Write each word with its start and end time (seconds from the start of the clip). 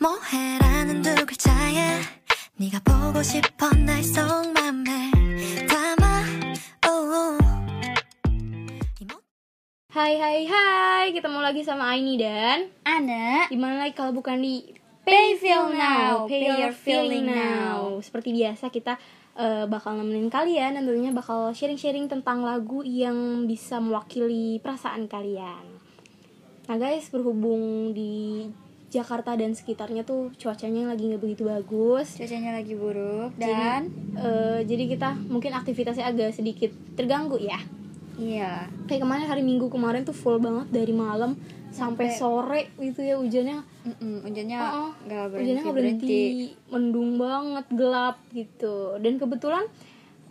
뭐해라는 0.00 1.02
두 1.02 1.14
글자에 1.26 2.00
네가 2.56 2.80
보고 2.84 3.22
싶어 3.22 3.70
날 3.70 4.02
속맘에 4.02 5.10
담아 5.66 6.04
oh, 6.86 7.38
이 9.00 9.04
모- 9.06 9.22
Hai 9.94 10.18
hai 10.18 10.42
hai, 10.50 11.06
ketemu 11.14 11.38
lagi 11.38 11.62
sama 11.62 11.94
Aini 11.94 12.18
dan 12.18 12.66
Ana 12.82 13.46
Dimana 13.46 13.78
lagi 13.86 13.94
kalau 13.94 14.10
bukan 14.10 14.42
di 14.42 14.66
Pay 15.06 15.38
Feel 15.38 15.70
Now, 15.76 16.26
Pay 16.26 16.42
Pay 16.42 16.42
Your 16.48 16.58
Your 16.58 16.74
Feeling 16.74 17.24
Feeling 17.24 17.26
Now 17.30 18.02
Seperti 18.02 18.34
biasa 18.34 18.74
kita 18.74 18.98
eh, 19.38 19.64
bakal 19.70 20.00
nemenin 20.00 20.32
kalian 20.32 20.74
Dan 20.74 20.90
tentunya 20.90 21.14
bakal 21.14 21.54
sharing-sharing 21.54 22.10
tentang 22.10 22.42
lagu 22.42 22.82
yang 22.82 23.46
bisa 23.46 23.78
mewakili 23.78 24.58
perasaan 24.58 25.06
kalian 25.06 25.62
Nah 26.64 26.76
guys, 26.80 27.12
berhubung 27.12 27.92
di 27.92 28.48
Jakarta 28.89 29.37
dan 29.37 29.53
sekitarnya 29.53 30.01
tuh 30.01 30.33
cuacanya 30.35 30.89
lagi 30.89 31.05
nggak 31.05 31.21
begitu 31.21 31.45
bagus. 31.45 32.17
Cuacanya 32.17 32.57
lagi 32.57 32.73
buruk 32.73 33.37
Jadi, 33.37 33.45
dan 33.45 33.81
eh, 34.17 34.59
jadi 34.65 34.83
kita 34.89 35.09
mungkin 35.29 35.53
aktivitasnya 35.53 36.09
agak 36.09 36.33
sedikit 36.33 36.73
terganggu 36.97 37.37
ya. 37.37 37.61
Iya. 38.17 38.65
Kayak 38.89 39.05
kemarin 39.05 39.25
hari 39.29 39.41
minggu 39.45 39.69
kemarin 39.69 40.03
tuh 40.03 40.11
full 40.11 40.41
banget 40.41 40.73
dari 40.73 40.91
malam 40.91 41.37
sampai, 41.69 42.09
Sampai- 42.09 42.17
sore 42.17 42.61
gitu 42.81 43.05
ya 43.05 43.15
hujannya. 43.15 43.61
Mm-mm, 43.85 44.25
hujannya 44.25 44.57
Oh, 44.59 44.89
nggak 45.05 45.23
berhenti 45.29 45.39
hujannya 45.45 45.61
nggak 45.63 45.77
berhenti, 45.77 46.21
mendung 46.67 47.11
banget 47.15 47.65
gelap 47.71 48.17
gitu. 48.33 48.97
Dan 48.97 49.21
kebetulan 49.21 49.63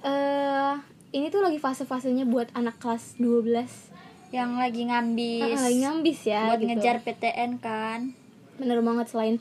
eh 0.03 0.75
ini 1.09 1.33
tuh 1.33 1.41
lagi 1.41 1.57
fase-fasenya 1.57 2.29
buat 2.29 2.53
anak 2.53 2.77
kelas 2.77 3.17
12 3.17 3.89
yang 4.29 4.61
lagi 4.61 4.85
ngambis. 4.85 5.57
Ah, 5.57 5.63
lagi 5.65 5.79
ngambis 5.81 6.21
ya 6.27 6.43
buat 6.53 6.61
gitu. 6.61 6.69
ngejar 6.69 6.97
PTN 7.01 7.57
kan 7.57 8.13
bener 8.59 8.83
banget 8.85 9.07
selain 9.09 9.37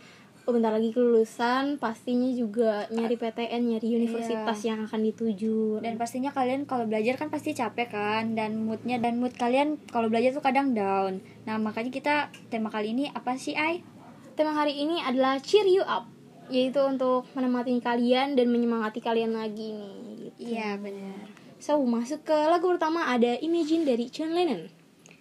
oh, 0.47 0.55
bentar 0.55 0.71
lagi 0.71 0.95
kelulusan 0.95 1.75
pastinya 1.75 2.31
juga 2.31 2.87
nyari 2.87 3.19
PTN 3.19 3.61
nyari 3.67 3.87
universitas 3.99 4.57
yang 4.63 4.85
akan 4.87 5.01
dituju. 5.11 5.83
Dan 5.83 5.99
pastinya 5.99 6.31
kalian 6.31 6.63
kalau 6.63 6.87
belajar 6.87 7.19
kan 7.19 7.27
pasti 7.27 7.51
capek 7.51 7.91
kan 7.91 8.37
dan 8.37 8.63
moodnya 8.63 9.01
dan 9.01 9.19
mood 9.19 9.35
kalian 9.35 9.75
kalau 9.91 10.07
belajar 10.07 10.31
tuh 10.31 10.45
kadang 10.45 10.71
down. 10.71 11.19
Nah 11.43 11.59
makanya 11.59 11.91
kita 11.91 12.15
tema 12.47 12.71
kali 12.71 12.95
ini 12.95 13.11
apa 13.11 13.35
sih 13.35 13.57
Ai? 13.59 13.83
Tema 14.37 14.53
hari 14.53 14.77
ini 14.77 15.01
adalah 15.03 15.41
cheer 15.41 15.67
you 15.67 15.83
up 15.83 16.07
yaitu 16.47 16.79
untuk 16.79 17.27
menemani 17.35 17.83
kalian 17.83 18.39
dan 18.39 18.47
menyemangati 18.47 19.03
kalian 19.03 19.35
lagi 19.35 19.75
nih 19.75 20.31
gitu. 20.31 20.47
iya 20.47 20.79
benar 20.79 21.27
So, 21.57 21.81
masuk 21.81 22.21
ke 22.21 22.37
lagu 22.37 22.69
pertama 22.69 23.09
ada 23.09 23.33
Imagine 23.41 23.81
dari 23.81 24.05
John 24.13 24.37
Lennon. 24.37 24.69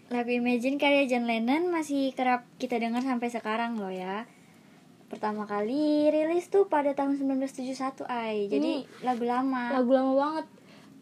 Lagu 0.06 0.30
Imagine 0.30 0.78
karya 0.78 1.10
John 1.10 1.26
Lennon 1.26 1.66
masih 1.74 2.14
kerap 2.14 2.46
kita 2.62 2.78
dengar 2.78 3.02
sampai 3.02 3.26
sekarang 3.26 3.74
loh 3.74 3.90
ya. 3.90 4.30
Pertama 5.10 5.50
kali 5.50 6.10
rilis 6.14 6.46
tuh 6.46 6.70
pada 6.70 6.94
tahun 6.94 7.18
1971 7.18 8.06
ay. 8.06 8.46
Jadi 8.46 8.86
lagu 9.02 9.26
lama. 9.26 9.74
Lagu 9.74 9.90
lama 9.90 10.12
banget. 10.14 10.46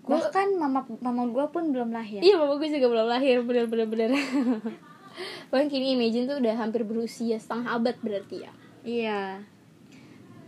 Gua, 0.05 0.21
Bahkan 0.21 0.49
mama 0.57 0.81
mama 1.01 1.25
gue 1.29 1.47
pun 1.53 1.73
belum 1.73 1.93
lahir. 1.93 2.21
iya, 2.21 2.37
mama 2.37 2.61
gue 2.61 2.69
juga 2.69 2.93
belum 2.93 3.09
lahir, 3.09 3.41
bener-bener 3.41 3.89
bener. 3.89 4.11
Bahkan 5.53 5.69
kini 5.73 5.97
Imagine 5.97 6.29
tuh 6.29 6.41
udah 6.41 6.55
hampir 6.61 6.85
berusia 6.85 7.37
setengah 7.41 7.77
abad 7.77 7.97
berarti 8.01 8.37
ya. 8.45 8.53
Iya. 8.85 9.21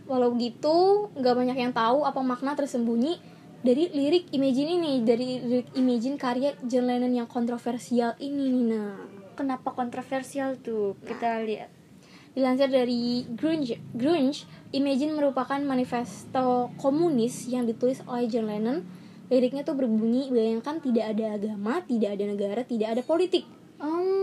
Walau 0.05 0.33
gitu, 0.37 1.09
nggak 1.17 1.33
banyak 1.33 1.57
yang 1.57 1.73
tahu 1.73 2.05
apa 2.05 2.21
makna 2.21 2.53
tersembunyi 2.53 3.36
dari 3.67 3.91
lirik 3.91 4.31
Imagine 4.31 4.79
ini, 4.79 4.93
dari 5.03 5.43
lirik 5.43 5.75
Imagine 5.75 6.15
karya 6.15 6.55
John 6.63 6.87
Lennon 6.87 7.11
yang 7.11 7.27
kontroversial 7.27 8.15
ini, 8.23 8.47
Nina. 8.47 8.95
Kenapa 9.35 9.75
kontroversial 9.75 10.55
tuh? 10.55 10.95
Kita 11.03 11.43
lihat. 11.43 11.67
Dilansir 12.31 12.71
dari 12.71 13.27
Grunge, 13.27 13.75
Grunge, 13.91 14.47
Imagine 14.71 15.11
merupakan 15.19 15.59
manifesto 15.59 16.71
komunis 16.79 17.51
yang 17.51 17.67
ditulis 17.67 17.99
oleh 18.07 18.31
John 18.31 18.47
Lennon. 18.47 18.87
Liriknya 19.27 19.67
tuh 19.67 19.75
berbunyi, 19.75 20.31
bayangkan 20.31 20.79
tidak 20.79 21.11
ada 21.11 21.35
agama, 21.35 21.83
tidak 21.83 22.15
ada 22.15 22.23
negara, 22.23 22.63
tidak 22.63 22.95
ada 22.95 23.03
politik. 23.03 23.43
Hmm, 23.83 24.16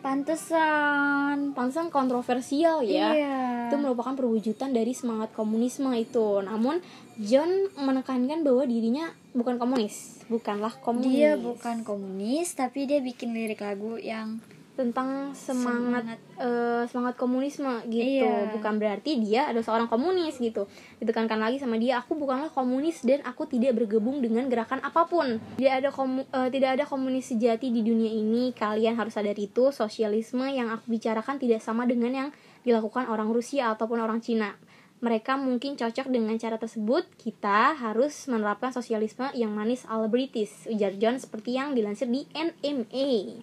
pantesan. 0.00 1.52
Pantesan 1.54 1.88
kontroversial 1.88 2.82
ya. 2.84 3.14
Iya. 3.14 3.38
Itu 3.70 3.76
merupakan 3.80 4.14
perwujudan 4.14 4.74
dari 4.74 4.92
semangat 4.92 5.34
komunisme 5.34 5.90
itu. 5.96 6.42
Namun 6.42 6.82
John 7.18 7.50
menekankan 7.74 8.46
bahwa 8.46 8.62
dirinya 8.62 9.10
bukan 9.34 9.58
komunis, 9.58 10.22
bukanlah 10.30 10.74
komunis. 10.78 11.14
Dia 11.14 11.32
bukan 11.34 11.82
komunis 11.82 12.54
tapi 12.54 12.86
dia 12.86 13.02
bikin 13.02 13.34
lirik 13.34 13.62
lagu 13.62 13.98
yang 13.98 14.38
tentang 14.78 15.34
semangat. 15.34 16.06
Semangat. 16.06 16.18
eh, 16.38 16.82
semangat 16.86 17.14
komunisme 17.18 17.82
gitu. 17.90 18.22
Iya. 18.22 18.54
bukan 18.54 18.78
berarti 18.78 19.18
dia 19.18 19.50
adalah 19.50 19.66
seorang 19.66 19.88
komunis 19.90 20.38
gitu. 20.38 20.70
Ditekankan 21.02 21.42
lagi 21.42 21.58
sama 21.58 21.82
dia 21.82 21.98
aku 21.98 22.14
bukanlah 22.14 22.54
komunis 22.54 23.02
dan 23.02 23.18
aku 23.26 23.50
tidak 23.50 23.74
bergabung 23.74 24.22
dengan 24.22 24.46
gerakan 24.46 24.78
apa 24.86 25.10
pun. 25.10 25.42
Tidak 25.58 25.74
ada 25.82 25.90
komu, 25.90 26.22
eh, 26.30 26.48
tidak 26.54 26.78
ada 26.78 26.84
komunis 26.86 27.26
sejati 27.26 27.74
di 27.74 27.82
dunia 27.82 28.06
ini. 28.06 28.54
Kalian 28.54 28.94
harus 28.94 29.18
sadar 29.18 29.34
itu. 29.34 29.74
Sosialisme 29.74 30.46
yang 30.46 30.70
aku 30.70 30.86
bicarakan 30.94 31.42
tidak 31.42 31.58
sama 31.58 31.82
dengan 31.82 32.14
yang 32.14 32.28
dilakukan 32.62 33.10
orang 33.10 33.34
Rusia 33.34 33.74
ataupun 33.74 33.98
orang 33.98 34.22
Cina. 34.22 34.54
Mereka 35.02 35.38
mungkin 35.38 35.74
cocok 35.74 36.06
dengan 36.10 36.38
cara 36.38 36.58
tersebut. 36.58 37.06
Kita 37.18 37.74
harus 37.74 38.30
menerapkan 38.30 38.70
sosialisme 38.70 39.26
yang 39.34 39.50
manis 39.50 39.82
ala 39.90 40.06
British 40.06 40.70
ujar 40.70 40.94
John 40.98 41.18
seperti 41.18 41.58
yang 41.58 41.74
dilansir 41.74 42.06
di 42.06 42.26
NMA 42.34 43.42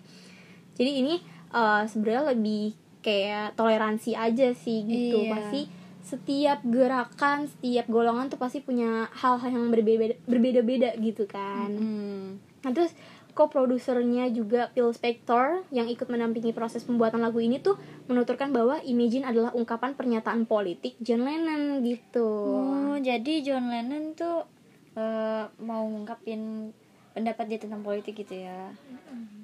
jadi 0.75 0.91
ini 1.01 1.15
eh, 1.55 1.83
sebenarnya 1.87 2.35
lebih 2.35 2.75
kayak 3.05 3.53
toleransi 3.53 4.17
aja 4.17 4.49
sih 4.57 4.81
gitu. 4.85 5.29
Iya. 5.29 5.31
pasti 5.37 5.61
setiap 6.05 6.61
gerakan 6.61 7.49
setiap 7.49 7.89
golongan 7.89 8.29
tuh 8.29 8.37
pasti 8.37 8.61
punya 8.61 9.09
hal-hal 9.09 9.49
yang 9.49 9.73
berbeda 9.73 10.21
berbeda-beda 10.29 10.93
gitu 11.01 11.25
kan. 11.25 11.69
Hmm, 11.73 12.37
nah 12.61 12.71
terus 12.73 12.93
co-produsernya 13.35 14.31
juga 14.31 14.71
Phil 14.71 14.87
Spector 14.95 15.67
yang 15.73 15.91
ikut 15.91 16.07
mendampingi 16.07 16.55
proses 16.55 16.87
pembuatan 16.87 17.19
lagu 17.19 17.41
ini 17.43 17.59
tuh 17.59 17.75
menuturkan 18.07 18.55
bahwa 18.55 18.79
Imagine 18.85 19.27
adalah 19.27 19.51
ungkapan 19.51 19.91
pernyataan 19.97 20.47
politik 20.47 20.95
John 21.03 21.27
Lennon 21.27 21.83
gitu. 21.83 22.29
Oh, 22.53 22.95
jadi 22.95 23.43
John 23.43 23.67
Lennon 23.67 24.15
tuh 24.15 24.47
eh, 24.95 25.43
mau 25.59 25.83
ngungkapin 25.83 26.71
pendapat 27.11 27.45
dia 27.51 27.59
tentang 27.59 27.83
politik 27.83 28.15
gitu 28.15 28.39
ya. 28.39 28.71
Jadi 28.71 29.34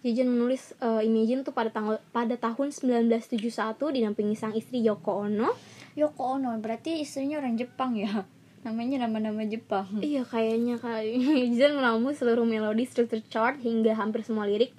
John 0.00 0.30
menulis 0.30 0.72
eh, 0.78 1.02
Imagine 1.02 1.42
tuh 1.42 1.50
pada 1.50 1.68
tanggal 1.68 1.98
pada 2.08 2.34
tahun 2.34 2.70
1971 2.70 3.42
didampingi 3.90 4.34
sang 4.34 4.52
istri 4.52 4.78
Yoko 4.80 5.22
Ono 5.22 5.50
Yoko 5.94 6.36
Ono 6.36 6.54
berarti 6.56 7.00
istrinya 7.00 7.36
orang 7.36 7.54
Jepang 7.54 7.92
ya. 7.92 8.22
Namanya 8.64 9.04
nama-nama 9.04 9.42
Jepang. 9.42 9.86
Iya 10.02 10.22
kayaknya 10.22 10.76
kali 10.76 11.18
John 11.52 11.74
meramu 11.74 12.10
seluruh 12.10 12.42
melodi 12.42 12.84
struktur 12.84 13.18
chart 13.24 13.58
hingga 13.58 13.92
hampir 13.92 14.22
semua 14.22 14.44
lirik 14.44 14.70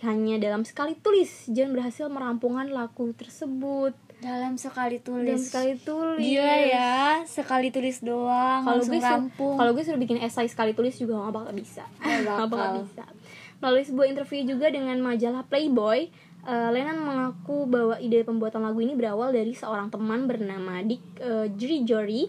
hanya 0.00 0.34
dalam 0.36 0.62
sekali 0.62 0.94
tulis 0.96 1.30
John 1.48 1.70
berhasil 1.70 2.06
merampungkan 2.06 2.66
lagu 2.68 3.10
tersebut 3.12 3.94
Dalam 4.18 4.54
sekali 4.54 4.98
tulis. 4.98 5.26
dalam 5.28 5.38
sekali 5.40 5.74
tulis 5.76 6.18
Gila 6.18 6.56
ya, 6.64 6.94
sekali 7.24 7.70
tulis 7.70 7.98
doang 8.00 8.62
kalau 8.62 8.78
gue 8.80 8.98
rampung. 8.98 9.54
kalau 9.54 9.70
gue 9.72 9.82
suruh 9.82 9.98
bikin 9.98 10.18
esai 10.18 10.46
sekali 10.46 10.70
tulis 10.72 10.94
juga 10.94 11.18
gak 11.20 11.34
bakal 11.36 11.52
bisa 11.52 11.82
Nggak 12.02 12.34
bakal 12.40 12.46
bakal. 12.48 12.74
bisa 12.80 13.04
melalui 13.62 13.86
sebuah 13.86 14.10
interview 14.10 14.42
juga 14.42 14.74
dengan 14.74 14.98
majalah 14.98 15.46
Playboy 15.46 16.10
eh, 16.42 16.70
Lennon 16.74 16.98
mengaku 16.98 17.70
bahwa 17.70 17.96
ide 18.02 18.26
pembuatan 18.26 18.66
lagu 18.66 18.82
ini 18.82 18.98
berawal 18.98 19.30
dari 19.30 19.54
seorang 19.54 19.88
teman 19.88 20.26
bernama 20.26 20.82
Dick 20.82 21.00
uh, 21.22 21.46
Jory 21.54 22.26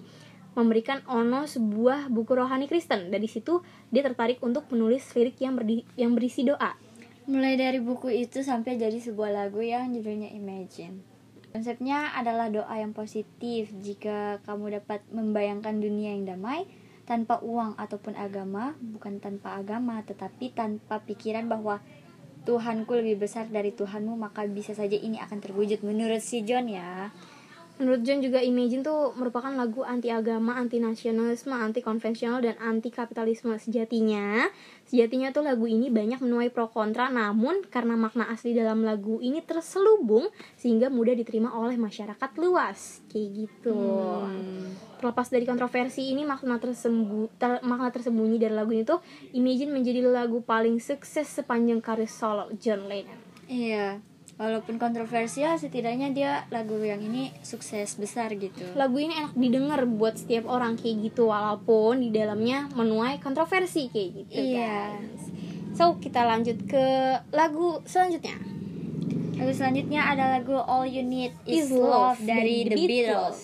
memberikan 0.53 1.01
Ono 1.09 1.49
sebuah 1.49 2.13
buku 2.13 2.37
rohani 2.37 2.69
Kristen. 2.69 3.09
Dari 3.09 3.25
situ 3.25 3.65
dia 3.89 4.05
tertarik 4.05 4.37
untuk 4.45 4.69
menulis 4.69 5.01
lirik 5.17 5.41
yang 5.41 5.57
berdi- 5.57 5.85
yang 5.97 6.13
berisi 6.13 6.45
doa. 6.45 6.77
Mulai 7.25 7.57
dari 7.57 7.79
buku 7.81 8.13
itu 8.13 8.45
sampai 8.45 8.77
jadi 8.77 8.99
sebuah 9.01 9.33
lagu 9.33 9.65
yang 9.65 9.89
judulnya 9.89 10.29
Imagine. 10.35 11.01
Konsepnya 11.53 12.13
adalah 12.17 12.49
doa 12.49 12.73
yang 12.77 12.97
positif 12.97 13.69
jika 13.81 14.41
kamu 14.45 14.81
dapat 14.81 15.05
membayangkan 15.13 15.77
dunia 15.77 16.17
yang 16.17 16.25
damai 16.25 16.65
tanpa 17.03 17.43
uang 17.43 17.75
ataupun 17.75 18.15
agama, 18.15 18.75
bukan 18.79 19.19
tanpa 19.19 19.59
agama 19.59 19.99
tetapi 20.07 20.55
tanpa 20.55 21.03
pikiran 21.03 21.47
bahwa 21.51 21.83
Tuhanku 22.43 22.99
lebih 22.99 23.23
besar 23.23 23.47
dari 23.47 23.71
Tuhanmu 23.71 24.19
maka 24.19 24.43
bisa 24.43 24.75
saja 24.75 24.99
ini 24.99 25.15
akan 25.19 25.39
terwujud 25.39 25.79
menurut 25.83 26.19
si 26.19 26.43
John 26.43 26.67
ya. 26.67 27.11
Menurut 27.81 28.05
John 28.05 28.21
juga 28.21 28.37
Imagine 28.37 28.85
tuh 28.85 29.17
merupakan 29.17 29.49
lagu 29.49 29.81
anti 29.81 30.13
agama, 30.13 30.53
anti 30.53 30.77
nasionalisme, 30.77 31.57
anti 31.57 31.81
konvensional 31.81 32.37
dan 32.45 32.53
anti 32.61 32.93
kapitalisme 32.93 33.57
sejatinya. 33.57 34.45
Sejatinya 34.85 35.33
tuh 35.33 35.41
lagu 35.41 35.65
ini 35.65 35.89
banyak 35.89 36.21
menuai 36.21 36.53
pro 36.53 36.69
kontra 36.69 37.09
namun 37.09 37.65
karena 37.73 37.97
makna 37.97 38.29
asli 38.29 38.53
dalam 38.53 38.85
lagu 38.85 39.17
ini 39.25 39.41
terselubung 39.41 40.29
sehingga 40.53 40.93
mudah 40.93 41.17
diterima 41.17 41.49
oleh 41.57 41.73
masyarakat 41.73 42.29
luas. 42.37 43.01
Kayak 43.09 43.29
gitu. 43.49 43.81
Terlepas 45.01 45.27
dari 45.33 45.49
kontroversi 45.49 46.13
ini 46.13 46.29
makna 46.29 46.61
tersembu 46.61 47.25
ter- 47.41 47.65
makna 47.65 47.89
tersembunyi 47.89 48.37
dari 48.37 48.53
lagu 48.53 48.71
itu 48.71 48.95
Imagine 49.33 49.73
menjadi 49.73 50.05
lagu 50.05 50.45
paling 50.45 50.77
sukses 50.77 51.25
sepanjang 51.25 51.81
karir 51.81 52.07
solo 52.07 52.53
John 52.61 52.85
Lennon. 52.85 53.17
Iya. 53.49 54.12
Walaupun 54.33 54.75
kontroversial 54.75 55.55
setidaknya 55.55 56.09
dia 56.09 56.31
lagu 56.49 56.75
yang 56.77 56.99
ini 56.99 57.29
sukses 57.41 57.95
besar 57.95 58.33
gitu 58.33 58.65
lagu 58.73 58.97
ini 58.97 59.13
enak 59.13 59.33
didengar 59.33 59.85
buat 59.85 60.17
setiap 60.17 60.49
orang 60.49 60.73
kayak 60.73 61.07
gitu 61.07 61.29
walaupun 61.29 62.01
di 62.01 62.09
dalamnya 62.09 62.65
menuai 62.73 63.21
kontroversi 63.21 63.93
kayak 63.93 64.09
gitu 64.25 64.39
Iya. 64.57 64.97
guys. 64.97 65.23
So 65.73 65.97
kita 65.97 66.21
lanjut 66.21 66.65
ke 66.65 66.85
lagu 67.29 67.81
selanjutnya. 67.85 68.37
lagu 69.33 69.49
selanjutnya 69.49 70.01
ada 70.05 70.37
lagu 70.37 70.53
All 70.55 70.85
You 70.85 71.01
Need 71.01 71.33
Is, 71.43 71.65
Is 71.65 71.73
Love, 71.73 72.17
Love 72.17 72.19
dari 72.21 72.63
The 72.63 72.69
The 72.69 72.77
Beatles. 72.77 73.39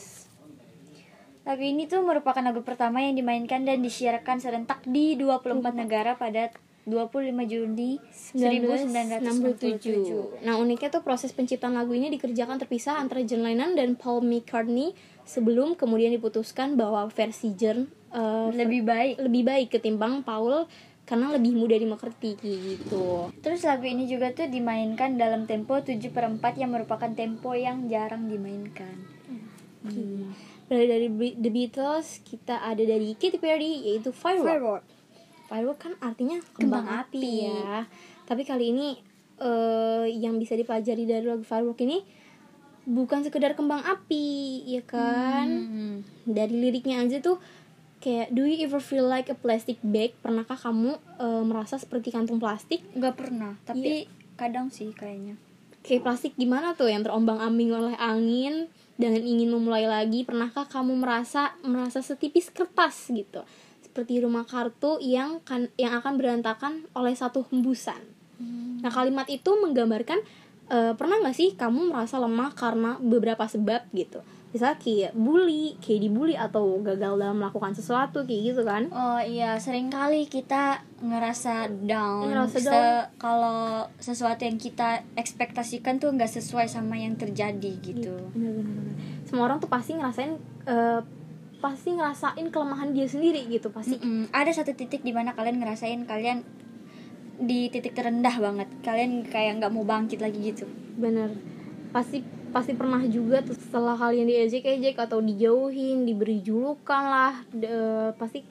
Lagu 1.41 1.63
ini 1.65 1.89
tuh 1.89 2.05
merupakan 2.05 2.45
lagu 2.45 2.61
pertama 2.61 3.01
yang 3.01 3.17
dimainkan 3.17 3.65
dan 3.65 3.81
disiarkan 3.81 4.37
serentak 4.37 4.85
di 4.85 5.17
24 5.17 5.65
negara 5.73 6.13
pada 6.13 6.53
25 6.89 7.45
Juni 7.45 8.01
1967. 8.33 10.43
Nah 10.43 10.57
uniknya 10.57 10.89
tuh 10.89 11.05
proses 11.05 11.31
penciptaan 11.31 11.77
lagu 11.77 11.93
ini 11.93 12.09
dikerjakan 12.11 12.59
terpisah 12.59 12.97
antara 12.97 13.21
John 13.23 13.45
Lennon 13.45 13.77
dan 13.77 13.95
Paul 13.95 14.25
McCartney 14.25 14.97
sebelum 15.23 15.77
kemudian 15.77 16.11
diputuskan 16.11 16.73
bahwa 16.73 17.05
versi 17.13 17.53
John 17.53 17.85
eh, 18.09 18.49
Lebih 18.51 18.81
baik. 18.83 19.21
lebih 19.21 19.43
baik 19.45 19.67
ketimbang 19.77 20.25
Paul 20.25 20.65
karena 21.09 21.33
lebih 21.33 21.57
mudah 21.57 21.81
dimengerti 21.81 22.37
gitu. 22.37 23.33
Terus 23.41 23.65
lagu 23.65 23.89
ini 23.89 24.05
juga 24.05 24.29
tuh 24.29 24.45
dimainkan 24.45 25.17
dalam 25.17 25.49
tempo 25.49 25.81
7 25.81 25.97
per 26.13 26.29
4 26.29 26.61
yang 26.61 26.69
merupakan 26.69 27.09
tempo 27.17 27.57
yang 27.57 27.89
jarang 27.89 28.29
dimainkan. 28.29 28.93
Hmm. 29.81 30.37
Dari 30.69 30.85
dari 30.85 31.07
The 31.33 31.49
Beatles 31.49 32.21
kita 32.21 32.61
ada 32.61 32.85
dari 32.85 33.17
Katy 33.17 33.41
Perry 33.41 33.89
yaitu 33.89 34.13
Firework. 34.13 34.53
Firework. 34.53 34.83
Firework 35.49 35.79
kan 35.81 35.93
artinya 35.99 36.37
kembang, 36.53 36.85
Kembang 36.85 37.01
api. 37.09 37.17
api. 37.17 37.33
ya. 37.49 37.89
Tapi 38.23 38.45
kali 38.45 38.69
ini 38.69 38.87
eh, 39.41 40.05
yang 40.13 40.37
bisa 40.37 40.53
dipelajari 40.53 41.09
dari 41.09 41.25
lagu 41.25 41.41
Firework 41.41 41.81
ini 41.81 42.05
bukan 42.85 43.21
sekedar 43.21 43.57
kembang 43.57 43.81
api, 43.81 44.61
ya 44.65 44.81
kan? 44.85 45.47
Hmm. 45.49 45.95
Dari 46.25 46.53
liriknya 46.53 47.01
aja 47.01 47.17
tuh 47.19 47.41
kayak 47.99 48.31
Do 48.31 48.47
you 48.47 48.63
ever 48.63 48.79
feel 48.79 49.05
like 49.05 49.27
a 49.27 49.35
plastic 49.35 49.81
bag? 49.81 50.13
Pernahkah 50.21 50.55
kamu 50.55 50.93
eh, 51.17 51.43
merasa 51.43 51.81
seperti 51.81 52.13
kantung 52.13 52.37
plastik? 52.37 52.85
Gak 52.93 53.17
pernah, 53.17 53.57
tapi 53.65 54.05
kadang 54.37 54.69
sih 54.69 54.93
kayaknya. 54.93 55.35
Kayak 55.79 56.03
plastik 56.05 56.33
gimana 56.35 56.75
tuh 56.75 56.91
yang 56.91 57.01
terombang-ambing 57.01 57.71
oleh 57.71 57.95
angin 57.95 58.67
dan 58.99 59.15
ingin 59.15 59.47
memulai 59.47 59.87
lagi? 59.87 60.27
Pernahkah 60.27 60.67
kamu 60.67 60.99
merasa 60.99 61.55
merasa 61.63 62.03
setipis 62.03 62.51
kertas 62.51 63.07
gitu? 63.09 63.41
Seperti 63.89 64.21
rumah 64.21 64.45
kartu 64.45 65.01
yang 65.01 65.41
kan 65.41 65.67
yang 65.75 65.97
akan 65.97 66.21
berantakan 66.21 66.85
oleh 66.93 67.17
satu 67.17 67.43
hembusan. 67.49 67.99
Nah 68.79 68.93
kalimat 68.93 69.27
itu 69.27 69.49
menggambarkan 69.49 70.21
eh, 70.69 70.93
pernah 70.95 71.17
nggak 71.19 71.35
sih 71.35 71.57
kamu 71.57 71.91
merasa 71.91 72.21
lemah 72.21 72.53
karena 72.53 72.95
beberapa 73.01 73.43
sebab 73.49 73.89
gitu? 73.91 74.21
Misal 74.49 74.81
kayak 74.81 75.13
bully, 75.13 75.77
kayak 75.77 76.09
dibully 76.09 76.33
atau 76.33 76.81
gagal 76.81 77.21
dalam 77.21 77.37
melakukan 77.37 77.77
sesuatu 77.77 78.25
kayak 78.25 78.41
gitu 78.49 78.61
kan? 78.65 78.89
Oh 78.89 79.21
iya, 79.21 79.61
sering 79.61 79.93
kali 79.93 80.25
kita 80.25 80.81
ngerasa 81.05 81.69
down. 81.85 82.33
Ngerasa 82.33 82.57
Se- 82.57 82.65
down. 82.65 83.13
Kalau 83.21 83.85
sesuatu 84.01 84.41
yang 84.41 84.57
kita 84.57 85.05
ekspektasikan 85.13 86.01
tuh 86.01 86.09
nggak 86.17 86.33
sesuai 86.33 86.65
sama 86.65 86.97
yang 86.97 87.13
terjadi 87.13 87.77
gitu. 87.77 88.17
Bener-bener. 88.33 88.97
Semua 89.29 89.45
orang 89.53 89.61
tuh 89.61 89.69
pasti 89.69 89.93
ngerasain 89.93 90.33
eh, 90.65 91.01
pasti 91.59 91.91
ngerasain 91.91 92.47
kelemahan 92.49 92.95
dia 92.95 93.05
sendiri 93.05 93.43
gitu 93.51 93.67
pasti. 93.69 93.99
Mm-mm. 93.99 94.31
Ada 94.31 94.63
satu 94.63 94.71
titik 94.71 95.03
di 95.03 95.11
mana 95.11 95.35
kalian 95.35 95.59
ngerasain 95.59 96.07
kalian 96.07 96.43
di 97.39 97.67
titik 97.67 97.95
terendah 97.95 98.35
banget. 98.39 98.67
Kalian 98.79 99.27
kayak 99.27 99.59
nggak 99.59 99.71
mau 99.71 99.83
bangkit 99.83 100.23
lagi 100.23 100.39
gitu. 100.39 100.67
Bener. 100.95 101.35
Pasti 101.91 102.23
pasti 102.49 102.73
pernah 102.73 103.03
juga 103.05 103.43
tuh 103.45 103.53
setelah 103.53 103.93
kalian 103.93 104.25
diejek-ejek 104.25 104.97
atau 104.97 105.21
dijauhin, 105.21 106.01
diberi 106.07 106.41
julukan 106.41 107.03
lah, 107.05 107.45
de- 107.53 108.15
pasti 108.17 108.41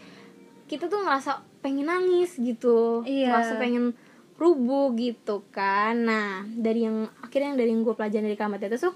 kita 0.71 0.87
tuh 0.87 1.03
ngerasa 1.03 1.43
pengen 1.65 1.91
nangis 1.91 2.39
gitu, 2.39 3.03
Iya. 3.03 3.33
ngerasa 3.35 3.59
pengen 3.59 3.97
rubuh 4.39 4.95
gitu 4.95 5.43
kan. 5.51 6.07
Nah 6.07 6.47
dari 6.47 6.87
yang 6.87 7.11
akhirnya 7.25 7.57
yang 7.57 7.59
dari 7.59 7.71
yang 7.75 7.83
gue 7.83 7.95
pelajari 7.97 8.25
dari 8.31 8.39
kalimat 8.39 8.63
itu 8.63 8.79
tuh 8.79 8.95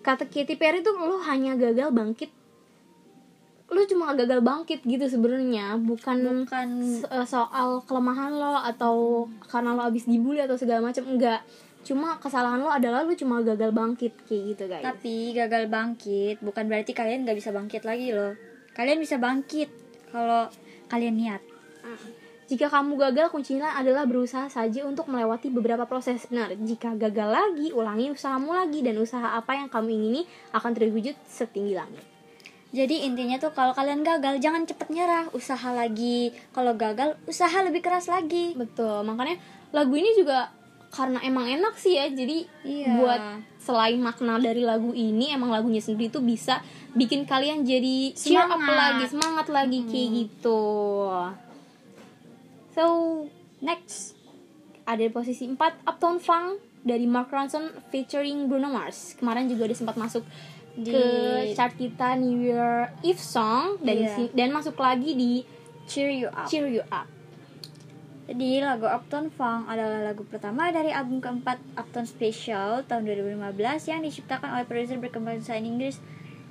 kata 0.00 0.30
Katy 0.30 0.54
Perry 0.56 0.80
tuh 0.80 0.96
lo 0.96 1.20
hanya 1.20 1.58
gagal 1.58 1.92
bangkit 1.92 2.30
lu 3.70 3.86
cuma 3.86 4.10
gagal 4.18 4.42
bangkit 4.42 4.82
gitu 4.82 5.06
sebenarnya 5.06 5.78
bukan 5.78 6.42
Bukan. 6.42 6.68
eh, 7.06 7.26
soal 7.26 7.78
kelemahan 7.86 8.34
lo 8.34 8.58
atau 8.58 9.26
karena 9.46 9.78
lo 9.78 9.86
abis 9.86 10.10
dibully 10.10 10.42
atau 10.42 10.58
segala 10.58 10.90
macam 10.90 11.06
enggak. 11.06 11.46
Cuma 11.86 12.18
kesalahan 12.18 12.60
lo 12.60 12.68
adalah 12.68 13.06
lu 13.06 13.14
cuma 13.14 13.40
gagal 13.46 13.70
bangkit 13.70 14.12
kayak 14.26 14.42
gitu 14.52 14.64
guys. 14.66 14.82
Tapi 14.82 15.32
gagal 15.38 15.70
bangkit 15.70 16.42
bukan 16.42 16.66
berarti 16.66 16.90
kalian 16.90 17.22
nggak 17.22 17.38
bisa 17.38 17.54
bangkit 17.54 17.86
lagi 17.86 18.10
loh. 18.10 18.34
Kalian 18.74 18.98
bisa 18.98 19.22
bangkit 19.22 19.70
kalau 20.10 20.50
kalian 20.90 21.16
niat. 21.16 21.42
jika 22.50 22.66
kamu 22.66 22.98
gagal 22.98 23.30
kuncinya 23.30 23.78
adalah 23.78 24.10
berusaha 24.10 24.50
saja 24.50 24.82
untuk 24.82 25.06
melewati 25.06 25.54
beberapa 25.54 25.86
proses. 25.86 26.26
Benar 26.26 26.58
jika 26.58 26.98
gagal 26.98 27.30
lagi 27.30 27.70
ulangi 27.70 28.10
usahamu 28.10 28.50
lagi 28.50 28.82
dan 28.82 28.98
usaha 28.98 29.38
apa 29.38 29.54
yang 29.54 29.70
kamu 29.70 29.94
ingini 29.94 30.26
akan 30.50 30.74
terwujud 30.74 31.14
setinggi 31.30 31.78
langit 31.78 32.09
Jadi 32.70 33.02
intinya 33.02 33.34
tuh 33.36 33.50
kalau 33.50 33.74
kalian 33.74 34.00
gagal 34.00 34.38
jangan 34.38 34.62
cepet 34.62 34.88
nyerah, 34.88 35.26
usaha 35.30 35.70
lagi. 35.70 36.30
Kalau 36.50 36.74
gagal, 36.74 37.18
usaha 37.24 37.58
lebih 37.60 37.80
keras 37.80 38.06
lagi. 38.06 38.54
betul 38.54 39.02
makanya 39.02 39.42
lagu 39.70 39.90
ini 39.92 40.14
juga 40.14 40.54
karena 40.90 41.22
emang 41.22 41.46
enak 41.46 41.78
sih 41.78 41.94
ya 41.94 42.10
jadi 42.10 42.42
Iya. 42.66 42.98
buat 42.98 43.22
selain 43.58 44.02
makna 44.02 44.42
dari 44.42 44.66
lagu 44.66 44.90
ini 44.90 45.30
emang 45.30 45.46
lagunya 45.48 45.78
sendiri 45.78 46.10
tuh 46.10 46.18
bisa 46.18 46.58
bikin 46.92 47.22
kalian 47.22 47.62
jadi 47.62 48.10
cheer 48.10 48.42
up 48.42 48.58
Semangat. 48.58 48.74
lagi 48.74 49.04
semangat 49.06 49.46
lagi 49.46 49.78
kayak 49.86 50.08
gitu 50.18 50.62
so 52.70 52.84
next 53.60 54.18
ada 54.82 54.98
di 55.00 55.12
posisi 55.12 55.46
4 55.46 55.54
Uptown 55.86 56.18
Funk 56.18 56.58
dari 56.82 57.06
Mark 57.06 57.30
Ronson 57.30 57.70
featuring 57.94 58.50
Bruno 58.50 58.66
Mars 58.66 59.14
kemarin 59.14 59.46
juga 59.46 59.70
udah 59.70 59.78
sempat 59.78 59.94
masuk 59.94 60.26
Di- 60.72 60.90
ke 60.90 61.04
chart 61.52 61.74
kita 61.74 62.14
New 62.14 62.40
Year 62.40 62.90
Eve 63.00 63.18
song 63.18 63.78
dan 63.80 63.96
Iya. 63.96 64.14
si- 64.14 64.32
dan 64.32 64.50
masuk 64.50 64.74
lagi 64.74 65.12
di 65.12 65.42
Cheer 65.84 66.06
you 66.08 66.30
up. 66.30 66.46
Cheer 66.46 66.66
You 66.66 66.86
Up 66.86 67.10
Jadi 68.24 68.62
lagu 68.62 68.86
Uptown 68.86 69.26
Funk 69.26 69.66
adalah 69.66 70.06
lagu 70.06 70.22
pertama 70.22 70.70
dari 70.70 70.94
album 70.94 71.18
keempat 71.18 71.58
Uptown 71.74 72.06
Special 72.06 72.86
tahun 72.86 73.02
2015 73.02 73.90
yang 73.90 73.98
diciptakan 74.00 74.54
oleh 74.54 74.62
produser 74.62 75.02
berbahasa 75.02 75.58
Inggris 75.58 75.98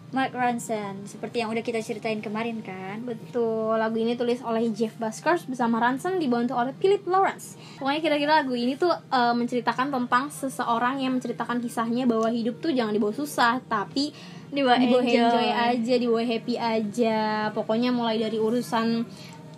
Mark 0.10 0.32
Ronson. 0.32 1.06
Seperti 1.06 1.40
yang 1.40 1.50
udah 1.50 1.62
kita 1.62 1.78
ceritain 1.80 2.18
kemarin 2.18 2.60
kan. 2.60 3.02
Betul, 3.02 3.74
lagu 3.74 3.94
ini 3.94 4.14
tulis 4.14 4.42
oleh 4.42 4.66
Jeff 4.70 4.96
Buskers 4.96 5.46
bersama 5.46 5.78
Ransom 5.78 6.18
dibantu 6.18 6.54
oleh 6.54 6.74
Philip 6.74 7.06
Lawrence. 7.06 7.54
Pokoknya 7.78 8.02
kira-kira 8.02 8.32
lagu 8.38 8.52
ini 8.52 8.74
tuh 8.74 8.90
eh, 8.90 9.34
menceritakan 9.34 9.90
tentang 9.90 10.28
seseorang 10.28 10.98
yang 10.98 11.14
menceritakan 11.14 11.60
kisahnya 11.60 12.04
bahwa 12.04 12.26
hidup 12.28 12.58
tuh 12.58 12.70
jangan 12.70 12.92
dibawa 12.92 13.12
susah, 13.12 13.62
tapi 13.64 14.10
Dibawa 14.50 14.82
dibawa 14.82 15.06
enjoy. 15.06 15.22
enjoy 15.22 15.48
aja, 15.54 15.94
dibawa 15.96 16.22
happy 16.24 16.56
aja. 16.58 17.20
Pokoknya 17.54 17.94
mulai 17.94 18.18
dari 18.18 18.42
urusan 18.42 19.06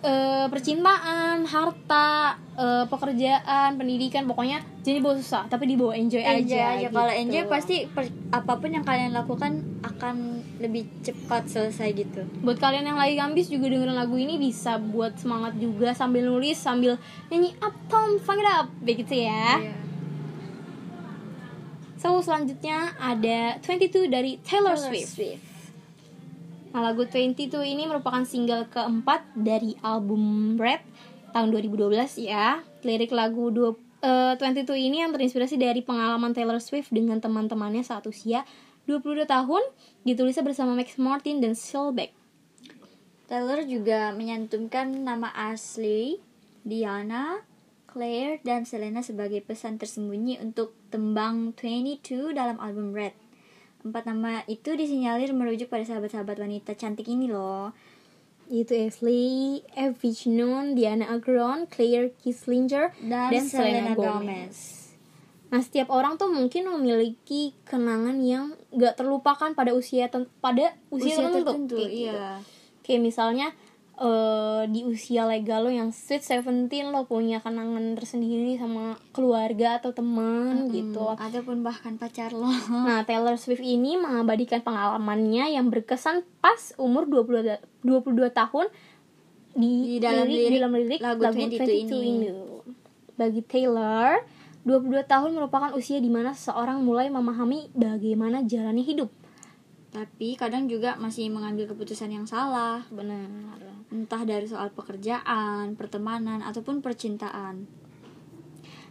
eh, 0.02 0.46
percintaan, 0.46 1.46
harta, 1.46 2.34
eh, 2.52 2.84
pekerjaan, 2.84 3.72
pendidikan, 3.72 4.26
pokoknya 4.26 4.60
jadi 4.82 4.98
bawa 4.98 5.16
susah, 5.16 5.46
tapi 5.46 5.64
dibawa 5.64 5.94
enjoy, 5.94 6.20
Enjoy 6.20 6.58
aja. 6.58 6.76
aja. 6.76 6.80
gitu. 6.82 6.92
Kalau 6.92 7.14
enjoy 7.14 7.42
pasti 7.46 7.76
per- 7.86 8.12
apa 8.28 8.52
pun 8.52 8.68
yang 8.68 8.82
kalian 8.82 9.14
lakukan 9.14 9.52
akan 9.80 10.16
lebih 10.62 10.86
cepat 11.02 11.44
selesai 11.44 11.90
gitu. 11.92 12.22
buat 12.40 12.56
kalian 12.56 12.86
yang 12.86 12.96
lagi 12.96 13.14
gambis 13.14 13.46
juga 13.46 13.66
dengerin 13.66 13.92
lagu 13.92 14.14
ini 14.14 14.36
bisa 14.36 14.78
buat 14.78 15.14
semangat 15.14 15.54
juga 15.56 15.90
sambil 15.92 16.24
nulis 16.24 16.54
sambil 16.54 16.96
nyanyi 17.26 17.52
uptown 17.58 18.16
funk 18.18 18.38
it 18.38 18.48
up 18.48 18.66
begitu 18.78 19.14
ya 19.20 19.58
Iya. 19.58 19.74
so 21.98 22.18
selanjutnya 22.18 22.94
ada 22.96 23.58
22 23.60 24.06
dari 24.06 24.38
Taylor, 24.40 24.74
Swift. 24.74 25.18
Nah, 26.72 26.80
lagu 26.82 27.04
22 27.04 27.52
ini 27.62 27.84
merupakan 27.84 28.24
single 28.24 28.64
keempat 28.66 29.22
dari 29.36 29.76
album 29.82 30.56
Red 30.56 30.80
tahun 31.30 31.52
2012 31.52 32.16
ya. 32.18 32.58
Lirik 32.80 33.12
lagu 33.12 33.52
dua- 33.52 33.76
eh, 34.00 34.34
22 34.34 34.74
ini 34.74 34.98
yang 34.98 35.12
terinspirasi 35.12 35.54
dari 35.54 35.84
pengalaman 35.84 36.32
Taylor 36.32 36.58
Swift 36.58 36.88
dengan 36.88 37.20
teman-temannya 37.20 37.84
saat 37.84 38.02
usia 38.04 38.42
22 38.86 39.28
tahun, 39.28 39.62
ditulisnya 40.02 40.42
bersama 40.42 40.74
Max 40.74 40.98
Martin 40.98 41.38
dan 41.38 41.54
Silbeck. 41.54 42.10
Taylor 43.30 43.64
juga 43.64 44.12
menyantumkan 44.12 44.92
nama 44.92 45.32
asli 45.32 46.20
Diana, 46.66 47.40
Claire, 47.88 48.40
dan 48.44 48.68
Selena 48.68 49.00
sebagai 49.00 49.40
pesan 49.40 49.80
tersembunyi 49.80 50.36
untuk 50.42 50.76
tembang 50.92 51.56
22 51.56 52.36
dalam 52.36 52.60
album 52.60 52.92
Red. 52.92 53.16
Empat 53.82 54.06
nama 54.06 54.46
itu 54.46 54.78
disinyalir 54.78 55.34
merujuk 55.34 55.72
pada 55.72 55.82
sahabat-sahabat 55.82 56.38
wanita 56.38 56.78
cantik 56.78 57.08
ini 57.10 57.26
loh. 57.26 57.74
Yaitu 58.52 58.78
Ashley, 58.78 59.62
Evie 59.74 60.28
Nun, 60.28 60.76
Diana 60.76 61.08
Agron, 61.10 61.66
Claire 61.66 62.12
Kislinger, 62.20 62.92
Dan, 63.00 63.32
Selena, 63.48 63.96
Gomez. 63.96 64.81
Nah, 65.52 65.60
setiap 65.60 65.92
orang 65.92 66.16
tuh 66.16 66.32
mungkin 66.32 66.64
memiliki 66.66 67.52
kenangan 67.62 68.16
yang 68.18 68.56
gak 68.72 68.96
terlupakan 68.96 69.52
pada 69.52 69.76
usia 69.76 70.08
pada 70.40 70.72
usia, 70.88 71.12
Usia 71.12 71.28
tertentu. 71.28 71.44
tertentu, 71.44 71.76
kayak 71.76 71.90
gitu. 71.92 72.02
iya. 72.08 72.28
Kayak 72.80 73.00
misalnya 73.04 73.46
eh, 73.94 74.62
di 74.66 74.80
usia 74.82 75.22
legal 75.22 75.62
lo 75.62 75.70
yang 75.70 75.92
sweet 75.92 76.24
17 76.24 76.48
lo 76.88 77.04
punya 77.04 77.38
kenangan 77.38 77.92
tersendiri 77.92 78.56
sama 78.56 78.96
keluarga 79.12 79.76
atau 79.76 79.92
teman 79.92 80.72
gitu. 80.72 81.04
ataupun 81.12 81.60
bahkan 81.60 81.94
pacar 81.94 82.32
lo 82.32 82.48
Nah, 82.72 83.04
Taylor 83.04 83.36
Swift 83.36 83.60
ini 83.60 83.94
mengabadikan 83.94 84.64
pengalamannya 84.64 85.52
yang 85.52 85.68
berkesan 85.68 86.24
pas 86.40 86.72
umur 86.74 87.04
22 87.04 87.60
22 87.84 88.32
tahun 88.32 88.66
di, 89.52 89.72
Di 89.94 89.96
dalam 90.00 90.24
lirik 90.24 90.48
di 90.48 90.56
dalam 90.56 90.72
lirik 90.72 90.98
lagu 90.98 91.20
lagu 91.20 91.36
22 91.36 91.60
22 91.60 91.68
ini. 91.68 92.08
ini. 92.24 92.28
Bagi 93.12 93.44
Taylor, 93.44 94.24
22 94.62 95.02
tahun 95.04 95.30
merupakan 95.34 95.74
usia 95.74 95.98
di 95.98 96.06
mana 96.06 96.30
seseorang 96.32 96.82
mulai 96.82 97.10
memahami 97.10 97.74
bagaimana 97.74 98.46
jalani 98.46 98.82
hidup. 98.82 99.10
tapi 99.92 100.40
kadang 100.40 100.72
juga 100.72 100.96
masih 100.96 101.28
mengambil 101.28 101.68
keputusan 101.68 102.08
yang 102.08 102.24
salah 102.24 102.80
Benar. 102.88 103.28
entah 103.92 104.22
dari 104.24 104.48
soal 104.48 104.72
pekerjaan 104.72 105.76
pertemanan 105.76 106.40
ataupun 106.40 106.80
percintaan 106.80 107.68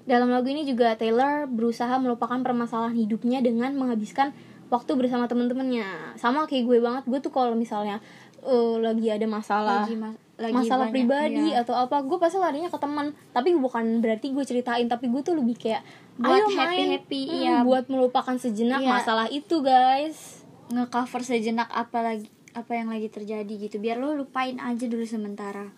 Dalam 0.02 0.34
lagu 0.34 0.50
ini 0.50 0.66
juga 0.66 0.98
Taylor 0.98 1.46
berusaha 1.46 1.94
melupakan 2.02 2.42
permasalahan 2.42 2.98
hidupnya 2.98 3.38
dengan 3.38 3.70
menghabiskan 3.78 4.34
waktu 4.74 4.98
bersama 4.98 5.30
teman-temannya. 5.30 6.18
Sama 6.18 6.50
kayak 6.50 6.66
gue 6.66 6.78
banget, 6.82 7.04
gue 7.06 7.20
tuh 7.22 7.30
kalau 7.30 7.54
misalnya 7.54 8.02
eh, 8.42 8.76
lagi 8.82 9.14
ada 9.14 9.28
masalah 9.30 9.86
lagi, 9.86 9.94
ma- 9.94 10.18
lagi 10.42 10.56
masalah 10.56 10.88
banyak, 10.88 10.96
pribadi 10.96 11.46
iya. 11.50 11.62
atau 11.62 11.76
apa 11.76 12.02
gue 12.02 12.18
pasti 12.18 12.38
larinya 12.38 12.68
ke 12.68 12.78
teman 12.78 13.06
tapi 13.30 13.54
bukan 13.54 14.00
berarti 14.00 14.30
gue 14.30 14.42
ceritain 14.42 14.86
tapi 14.86 15.08
gue 15.08 15.22
tuh 15.22 15.34
lebih 15.34 15.56
kayak 15.56 15.82
Buat 16.16 16.30
ayo 16.34 16.46
happy- 16.48 16.58
main 16.58 16.90
happy, 16.92 17.22
Hmm, 17.24 17.38
iya. 17.38 17.56
buat 17.62 17.86
melupakan 17.88 18.36
sejenak 18.36 18.80
Iya. 18.80 18.90
masalah 18.92 19.28
itu 19.28 19.56
guys 19.60 20.42
ngecover 20.68 21.22
sejenak 21.22 21.68
apa 21.68 22.00
lagi 22.02 22.28
apa 22.52 22.72
yang 22.74 22.90
lagi 22.90 23.08
terjadi 23.08 23.54
gitu 23.62 23.78
biar 23.78 23.96
lo 23.96 24.12
lupain 24.14 24.58
aja 24.58 24.84
dulu 24.84 25.04
sementara 25.04 25.72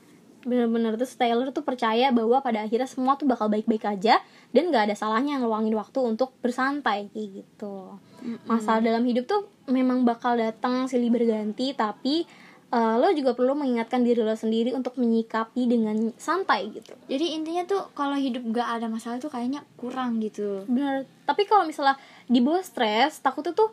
bener-bener 0.44 0.92
terus 0.94 1.16
Taylor 1.16 1.48
tuh 1.50 1.64
percaya 1.64 2.12
bahwa 2.12 2.40
pada 2.40 2.62
akhirnya 2.62 2.84
semua 2.84 3.16
tuh 3.16 3.24
bakal 3.24 3.48
baik-baik 3.48 3.88
aja 3.88 4.20
dan 4.50 4.64
gak 4.70 4.92
ada 4.92 4.94
salahnya 4.94 5.40
ngeluangin 5.40 5.72
waktu 5.72 6.04
untuk 6.04 6.36
bersantai 6.38 7.08
kayak 7.08 7.30
gitu 7.40 7.96
masalah 8.44 8.84
dalam 8.84 9.02
hidup 9.02 9.24
tuh 9.24 9.42
memang 9.66 10.04
bakal 10.04 10.36
datang 10.36 10.86
silih 10.86 11.08
berganti 11.10 11.72
tapi 11.72 12.28
eh, 12.74 12.96
lo 12.98 13.08
juga 13.14 13.38
perlu 13.38 13.54
mengingatkan 13.54 14.02
diri 14.02 14.26
lo 14.26 14.34
sendiri 14.34 14.74
untuk 14.74 14.98
menyikapi 14.98 15.70
dengan 15.70 16.10
santai 16.18 16.74
gitu. 16.74 16.98
Jadi 17.06 17.38
intinya 17.38 17.64
tuh 17.70 17.94
kalau 17.94 18.18
hidup 18.18 18.42
gak 18.50 18.82
ada 18.82 18.90
masalah 18.90 19.22
tuh 19.22 19.30
kayaknya 19.30 19.62
kurang 19.78 20.18
gitu. 20.18 20.66
Bener. 20.66 21.06
Tapi 21.30 21.46
kalau 21.46 21.70
misalnya 21.70 22.02
di 22.26 22.42
bawah 22.42 22.66
stres 22.66 23.22
takutnya 23.22 23.54
tuh 23.54 23.70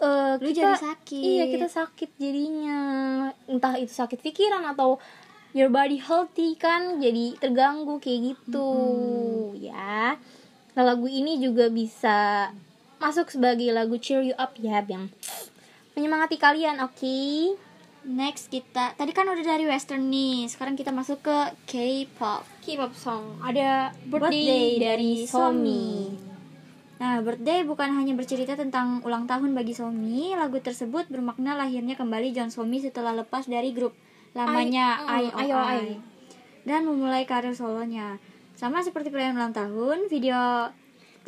eh, 0.00 0.40
Lu 0.40 0.48
kita 0.48 0.72
jadi 0.72 0.74
sakit. 0.80 1.20
iya 1.20 1.44
kita 1.52 1.68
sakit 1.68 2.10
jadinya. 2.16 2.80
Entah 3.44 3.76
itu 3.76 3.92
sakit 3.92 4.24
pikiran 4.24 4.64
atau 4.72 4.96
your 5.52 5.68
body 5.68 6.00
healthy 6.00 6.56
kan 6.56 6.96
jadi 6.96 7.36
terganggu 7.36 8.00
kayak 8.00 8.32
gitu. 8.32 8.70
Ya. 9.60 10.16
Nah 10.72 10.84
lagu 10.84 11.08
ini 11.08 11.36
juga 11.40 11.68
bisa 11.68 12.48
masuk 12.96 13.28
sebagai 13.28 13.68
lagu 13.76 14.00
cheer 14.00 14.24
you 14.24 14.36
up 14.40 14.56
ya 14.56 14.80
yang 14.88 15.12
menyemangati 15.96 16.36
kalian 16.40 16.80
oke 16.80 16.96
next 18.06 18.48
kita 18.48 18.94
tadi 18.94 19.10
kan 19.10 19.26
udah 19.26 19.42
dari 19.42 19.66
western 19.66 20.06
nih. 20.08 20.46
Sekarang 20.46 20.78
kita 20.78 20.94
masuk 20.94 21.20
ke 21.26 21.36
K-pop. 21.66 22.46
K-pop 22.62 22.92
song. 22.94 23.42
Ada 23.42 23.90
Birthday 24.06 24.30
birthday, 24.30 24.66
dari 24.78 25.12
Somi. 25.26 26.14
Nah, 26.96 27.20
birthday 27.20 27.60
bukan 27.66 27.92
hanya 27.92 28.16
bercerita 28.16 28.56
tentang 28.56 29.04
ulang 29.04 29.28
tahun 29.28 29.52
bagi 29.52 29.76
Somi, 29.76 30.32
lagu 30.32 30.56
tersebut 30.62 31.10
bermakna 31.12 31.52
lahirnya 31.52 31.92
kembali 31.92 32.32
John 32.32 32.48
Somi 32.48 32.80
setelah 32.80 33.12
lepas 33.12 33.44
dari 33.44 33.76
grup 33.76 33.92
lamanya 34.32 35.04
I- 35.04 35.28
mm, 35.28 35.36
IOI 35.36 35.48
IOI. 35.52 35.80
dan 36.64 36.88
memulai 36.88 37.28
karir 37.28 37.52
solonya. 37.52 38.16
Sama 38.56 38.80
seperti 38.80 39.12
perayaan 39.12 39.36
ulang 39.36 39.52
tahun, 39.52 40.08
video 40.08 40.72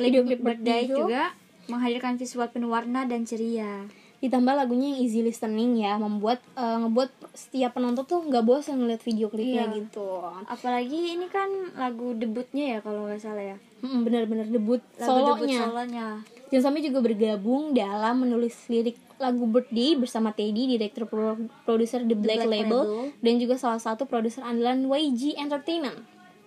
klip 0.01 0.41
birthday 0.41 0.89
juga 0.89 1.37
menghadirkan 1.69 2.17
visual 2.17 2.49
penuh 2.49 2.73
warna 2.73 3.05
dan 3.05 3.29
ceria. 3.29 3.85
Ditambah 4.19 4.51
lagunya 4.53 4.91
yang 4.91 4.99
easy 4.99 5.19
listening 5.19 5.79
ya 5.79 5.95
membuat 5.95 6.43
eh, 6.53 6.77
ngebuat 6.77 7.07
setiap 7.31 7.71
penonton 7.73 8.03
tuh 8.03 8.19
nggak 8.21 8.41
bosan 8.41 8.75
ngeliat 8.77 8.99
video 8.99 9.27
klipnya 9.27 9.63
Iya. 9.65 9.75
gitu 9.79 10.07
Apalagi 10.45 11.15
ini 11.15 11.25
kan 11.25 11.47
lagu 11.73 12.11
debutnya 12.13 12.75
ya 12.75 12.79
kalau 12.79 13.05
nggak 13.05 13.17
salah 13.17 13.45
ya. 13.45 13.57
Bener-bener 13.79 14.43
debut 14.45 14.83
Lagu 14.97 15.07
debut 15.33 15.47
solonya 15.47 15.59
solonya. 15.61 16.07
John 16.49 16.61
Sami 16.61 16.79
juga 16.81 16.99
bergabung 16.99 17.71
dalam 17.71 18.19
menulis 18.19 18.57
lirik 18.67 18.99
lagu 19.15 19.45
Birthday 19.45 19.95
bersama 19.95 20.29
Teddy, 20.29 20.67
direktur 20.69 21.03
pro- 21.05 21.35
produser 21.63 22.01
The 22.01 22.11
Black, 22.11 22.39
Black 22.39 22.51
Label, 22.65 22.81
Label. 22.81 23.15
dan 23.19 23.33
juga 23.35 23.55
salah 23.55 23.77
satu 23.77 24.03
produser 24.03 24.41
andalan 24.41 24.83
YG 24.85 25.35
Entertainment. 25.35 25.95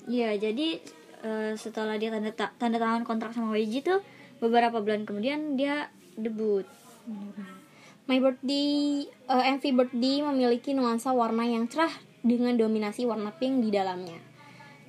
Iya, 0.02 0.34
jadi 0.34 0.76
eh, 1.22 1.52
setelah 1.54 1.94
dia 1.94 2.08
tanda 2.08 2.28
ta- 2.30 2.52
tanda 2.52 2.76
tangan 2.76 3.00
kontrak 3.02 3.30
sama 3.30 3.54
YG 3.54 3.80
tuh 3.82 4.00
beberapa 4.38 4.76
bulan 4.76 5.04
kemudian 5.04 5.54
dia 5.54 5.88
debut. 6.14 6.64
My 8.04 8.18
Birthday, 8.18 9.04
eh, 9.06 9.44
MV 9.52 9.64
Birthday 9.72 10.20
memiliki 10.20 10.72
nuansa 10.72 11.10
warna 11.10 11.42
yang 11.42 11.66
cerah 11.66 11.92
dengan 12.20 12.54
dominasi 12.54 13.02
warna 13.02 13.30
pink 13.30 13.62
di 13.62 13.70
dalamnya. 13.70 14.18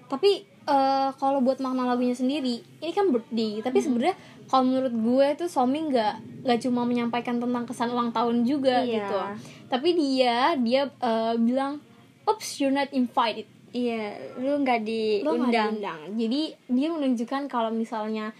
Tapi 0.05 0.32
eh, 0.63 1.10
kalau 1.13 1.39
buat 1.39 1.60
makna 1.60 1.84
lagunya 1.86 2.15
sendiri, 2.15 2.63
ini 2.79 2.91
kan 2.91 3.12
birthday. 3.12 3.60
Tapi 3.60 3.79
sebenarnya 3.79 4.15
kalau 4.46 4.63
menurut 4.65 4.93
gue 4.93 5.27
tuh 5.38 5.50
Somi 5.51 5.84
nggak 5.84 6.46
nggak 6.46 6.60
cuma 6.62 6.84
menyampaikan 6.84 7.36
tentang 7.38 7.63
kesan 7.63 7.91
ulang 7.91 8.10
tahun 8.10 8.43
juga 8.43 8.79
Iya. 8.79 8.96
gitu. 9.03 9.20
Tapi 9.67 9.89
dia 9.91 10.55
dia 10.55 10.82
eh, 10.88 11.36
bilang, 11.36 11.84
"Oops, 12.24 12.48
you're 12.58 12.72
not 12.72 12.88
invited." 12.91 13.43
Iya, 13.74 14.13
lu 14.38 14.62
nggak 14.62 14.79
Lo 15.25 15.34
nggak 15.36 15.51
diundang. 15.51 15.70
diundang. 15.82 16.00
Jadi 16.15 16.41
dia 16.70 16.88
menunjukkan 16.89 17.41
kalau 17.50 17.67
misalnya 17.67 18.32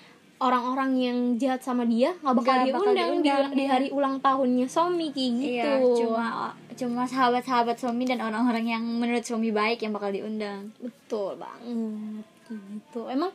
orang-orang 0.42 0.92
yang 0.98 1.18
jahat 1.38 1.62
sama 1.62 1.86
dia 1.86 2.14
nggak 2.20 2.36
bakal 2.36 2.56
bakal 2.68 2.94
diundang, 2.94 3.22
di, 3.22 3.30
di 3.58 3.64
iya. 3.64 3.70
hari 3.70 3.88
ulang 3.94 4.20
tahunnya 4.20 4.68
Somi 4.68 5.14
kayak 5.14 5.32
gitu. 5.40 5.52
Iya, 5.62 5.98
cuma 6.04 6.26
cuma 6.74 7.04
sahabat-sahabat 7.06 7.78
Somi 7.78 8.04
dan 8.10 8.20
orang-orang 8.20 8.66
yang 8.66 8.84
menurut 8.84 9.24
Somi 9.24 9.54
baik 9.54 9.86
yang 9.86 9.94
bakal 9.94 10.10
diundang. 10.10 10.74
betul 10.82 11.38
banget 11.40 12.26
gitu 12.54 13.10
emang 13.10 13.32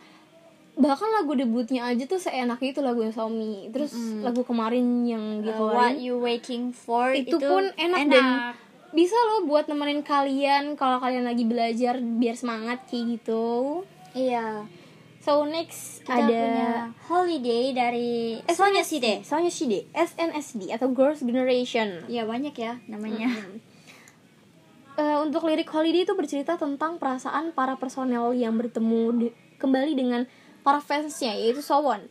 bahkan 0.78 1.10
lagu 1.10 1.34
debutnya 1.34 1.90
aja 1.90 2.06
tuh 2.06 2.22
seenaknya 2.22 2.70
itu 2.70 2.80
lagunya 2.84 3.10
Somi 3.10 3.66
terus 3.74 3.90
lagu 4.22 4.46
kemarin 4.46 5.02
yang 5.02 5.42
gitu 5.42 5.58
Uh, 5.58 5.74
what 5.74 5.98
you 5.98 6.14
waiting 6.22 6.70
for 6.70 7.10
itu, 7.10 7.34
pun 7.34 7.66
enak, 7.74 8.06
dan 8.06 8.54
bisa 8.94 9.18
loh 9.18 9.50
buat 9.50 9.66
nemenin 9.66 10.06
kalian 10.06 10.78
kalau 10.78 11.02
kalian 11.02 11.26
lagi 11.26 11.42
belajar 11.44 11.98
biar 11.98 12.38
semangat 12.38 12.86
kayak 12.86 13.18
gitu 13.18 13.82
iya. 14.14 14.64
So 15.18 15.42
next 15.44 16.02
Kita 16.02 16.14
ada 16.18 16.26
punya 16.30 16.70
holiday 17.04 17.64
dari 17.72 18.40
Sonya 18.48 18.82
Side. 18.82 19.22
Sonya 19.22 19.50
Shide 19.50 19.90
SNSD 19.90 20.72
atau 20.72 20.88
Girls 20.90 21.20
Generation 21.20 22.06
Iya 22.06 22.24
banyak 22.24 22.54
ya 22.54 22.78
namanya. 22.86 23.28
Eh, 24.98 25.16
untuk 25.22 25.46
lirik 25.46 25.70
Holiday 25.70 26.02
itu 26.02 26.18
bercerita 26.18 26.58
tentang 26.58 26.98
perasaan 26.98 27.54
para 27.54 27.78
personel 27.78 28.34
yang 28.34 28.58
bertemu 28.58 29.02
di- 29.14 29.34
kembali 29.62 29.94
dengan 29.94 30.26
para 30.66 30.82
fansnya 30.82 31.38
yaitu 31.38 31.62
Sowon. 31.62 32.10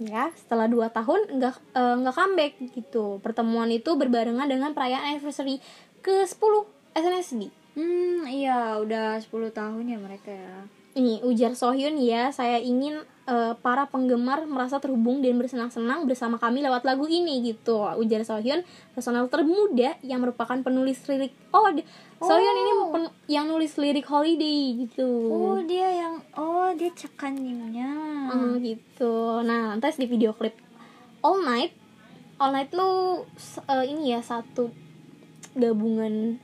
Ya, 0.00 0.32
setelah 0.32 0.64
2 0.64 0.88
tahun 0.88 1.28
nggak 1.28 1.76
nggak 1.76 2.14
comeback 2.16 2.52
gitu. 2.72 3.20
Pertemuan 3.20 3.68
itu 3.68 3.92
berbarengan 3.94 4.48
dengan 4.48 4.72
perayaan 4.72 5.12
anniversary 5.12 5.60
ke-10 6.00 6.52
SNSD. 6.96 7.52
Hmm, 7.76 8.24
iya 8.24 8.80
udah 8.80 9.20
10 9.20 9.52
tahun 9.52 9.84
ya 9.92 9.98
mereka 10.00 10.32
ya. 10.32 10.64
Ini 10.92 11.24
ujar 11.24 11.56
Sohyun 11.56 11.96
ya, 11.96 12.28
saya 12.28 12.60
ingin 12.60 13.00
eh, 13.24 13.54
para 13.64 13.88
penggemar 13.88 14.44
merasa 14.44 14.76
terhubung 14.76 15.24
dan 15.24 15.40
bersenang-senang 15.40 16.04
bersama 16.04 16.36
kami 16.36 16.60
lewat 16.60 16.84
lagu 16.84 17.08
ini 17.08 17.40
gitu. 17.42 17.80
Ujar 17.96 18.20
Sohyun, 18.22 18.60
personel 18.92 19.24
termuda 19.26 19.96
yang 20.04 20.20
merupakan 20.20 20.60
penulis 20.60 21.00
lirik. 21.08 21.32
Oh, 21.48 21.72
di- 21.72 21.86
Sohyun 22.20 22.56
ini 22.58 22.72
pen- 22.92 23.14
yang 23.24 23.48
nulis 23.48 23.72
lirik 23.80 24.04
Holiday 24.04 24.84
gitu. 24.84 25.08
Oh, 25.32 25.58
dia 25.64 25.88
yang 25.96 26.20
oh 26.36 26.76
dia 26.76 26.92
cekanimnya. 26.92 27.88
Hmm, 28.28 28.60
gitu. 28.60 29.40
Nah, 29.40 29.80
terus 29.80 29.96
di 29.96 30.04
video 30.04 30.36
klip 30.36 30.60
All 31.24 31.40
Night, 31.40 31.72
All 32.36 32.52
Night 32.52 32.68
lu 32.76 33.24
eh, 33.64 33.84
ini 33.88 34.12
ya 34.12 34.20
satu 34.20 34.68
gabungan 35.52 36.36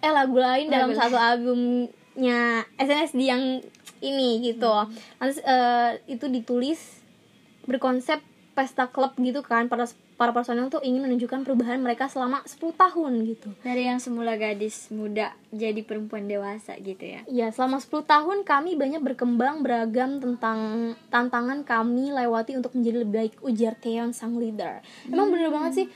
eh 0.00 0.10
lagu 0.10 0.34
lain 0.34 0.66
dalam 0.66 0.90
Lagu 0.90 0.98
satu 0.98 1.18
albumnya 2.10 2.66
SNSD 2.78 3.20
yang 3.22 3.62
ini 4.00 4.40
gitu. 4.42 4.72
Nanti 5.20 5.40
eh, 5.44 5.90
itu 6.08 6.26
ditulis 6.26 7.00
berkonsep 7.68 8.18
pesta 8.50 8.90
klub 8.90 9.14
gitu 9.14 9.46
kan 9.46 9.70
para 9.70 9.86
para 10.18 10.34
personel 10.34 10.68
tuh 10.68 10.82
ingin 10.82 11.06
menunjukkan 11.06 11.46
perubahan 11.46 11.80
mereka 11.80 12.10
selama 12.10 12.42
10 12.44 12.76
tahun 12.76 13.12
gitu 13.24 13.48
dari 13.62 13.86
yang 13.86 14.02
semula 14.02 14.34
gadis 14.36 14.90
muda 14.92 15.32
jadi 15.54 15.80
perempuan 15.86 16.26
dewasa 16.26 16.76
gitu 16.82 17.00
ya 17.00 17.22
Ya, 17.30 17.54
selama 17.54 17.78
10 17.78 18.04
tahun 18.04 18.38
kami 18.42 18.74
banyak 18.74 19.00
berkembang 19.00 19.62
beragam 19.62 20.18
tentang 20.18 20.92
tantangan 21.08 21.62
kami 21.62 22.10
lewati 22.10 22.58
untuk 22.58 22.74
menjadi 22.74 23.06
lebih 23.06 23.14
baik 23.14 23.34
ujar 23.40 23.78
Taeyeon 23.78 24.12
sang 24.12 24.36
leader. 24.36 24.82
Emang 25.08 25.30
bener 25.30 25.48
banget 25.48 25.72
sih 25.72 25.86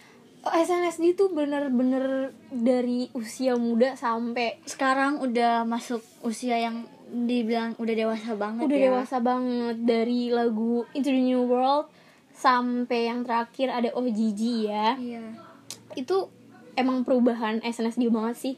SNSD 0.51 1.17
tuh 1.17 1.33
bener-bener 1.33 2.37
dari 2.53 3.09
usia 3.17 3.57
muda 3.57 3.97
sampai 3.97 4.61
sekarang 4.69 5.23
udah 5.25 5.65
masuk 5.65 6.05
usia 6.21 6.61
yang 6.61 6.85
dibilang 7.09 7.79
udah 7.79 7.95
dewasa 7.95 8.35
banget 8.35 8.67
udah 8.67 8.79
ya 8.79 8.85
dewasa 8.91 9.17
banget 9.23 9.77
dari 9.87 10.35
lagu 10.35 10.83
Into 10.93 11.15
the 11.15 11.23
New 11.23 11.47
World 11.47 11.89
sampai 12.35 13.07
yang 13.07 13.23
terakhir 13.23 13.71
ada 13.71 13.95
Oh 13.95 14.03
Gigi 14.03 14.67
ya. 14.67 14.99
iya 14.99 15.23
Itu 15.95 16.29
emang 16.75 17.07
perubahan 17.07 17.63
SNSD 17.63 18.11
banget 18.11 18.37
sih. 18.37 18.55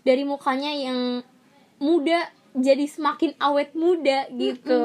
Dari 0.00 0.24
mukanya 0.24 0.72
yang 0.72 1.20
muda 1.78 2.32
jadi 2.56 2.84
semakin 2.88 3.36
awet 3.38 3.76
muda 3.76 4.28
gitu. 4.32 4.80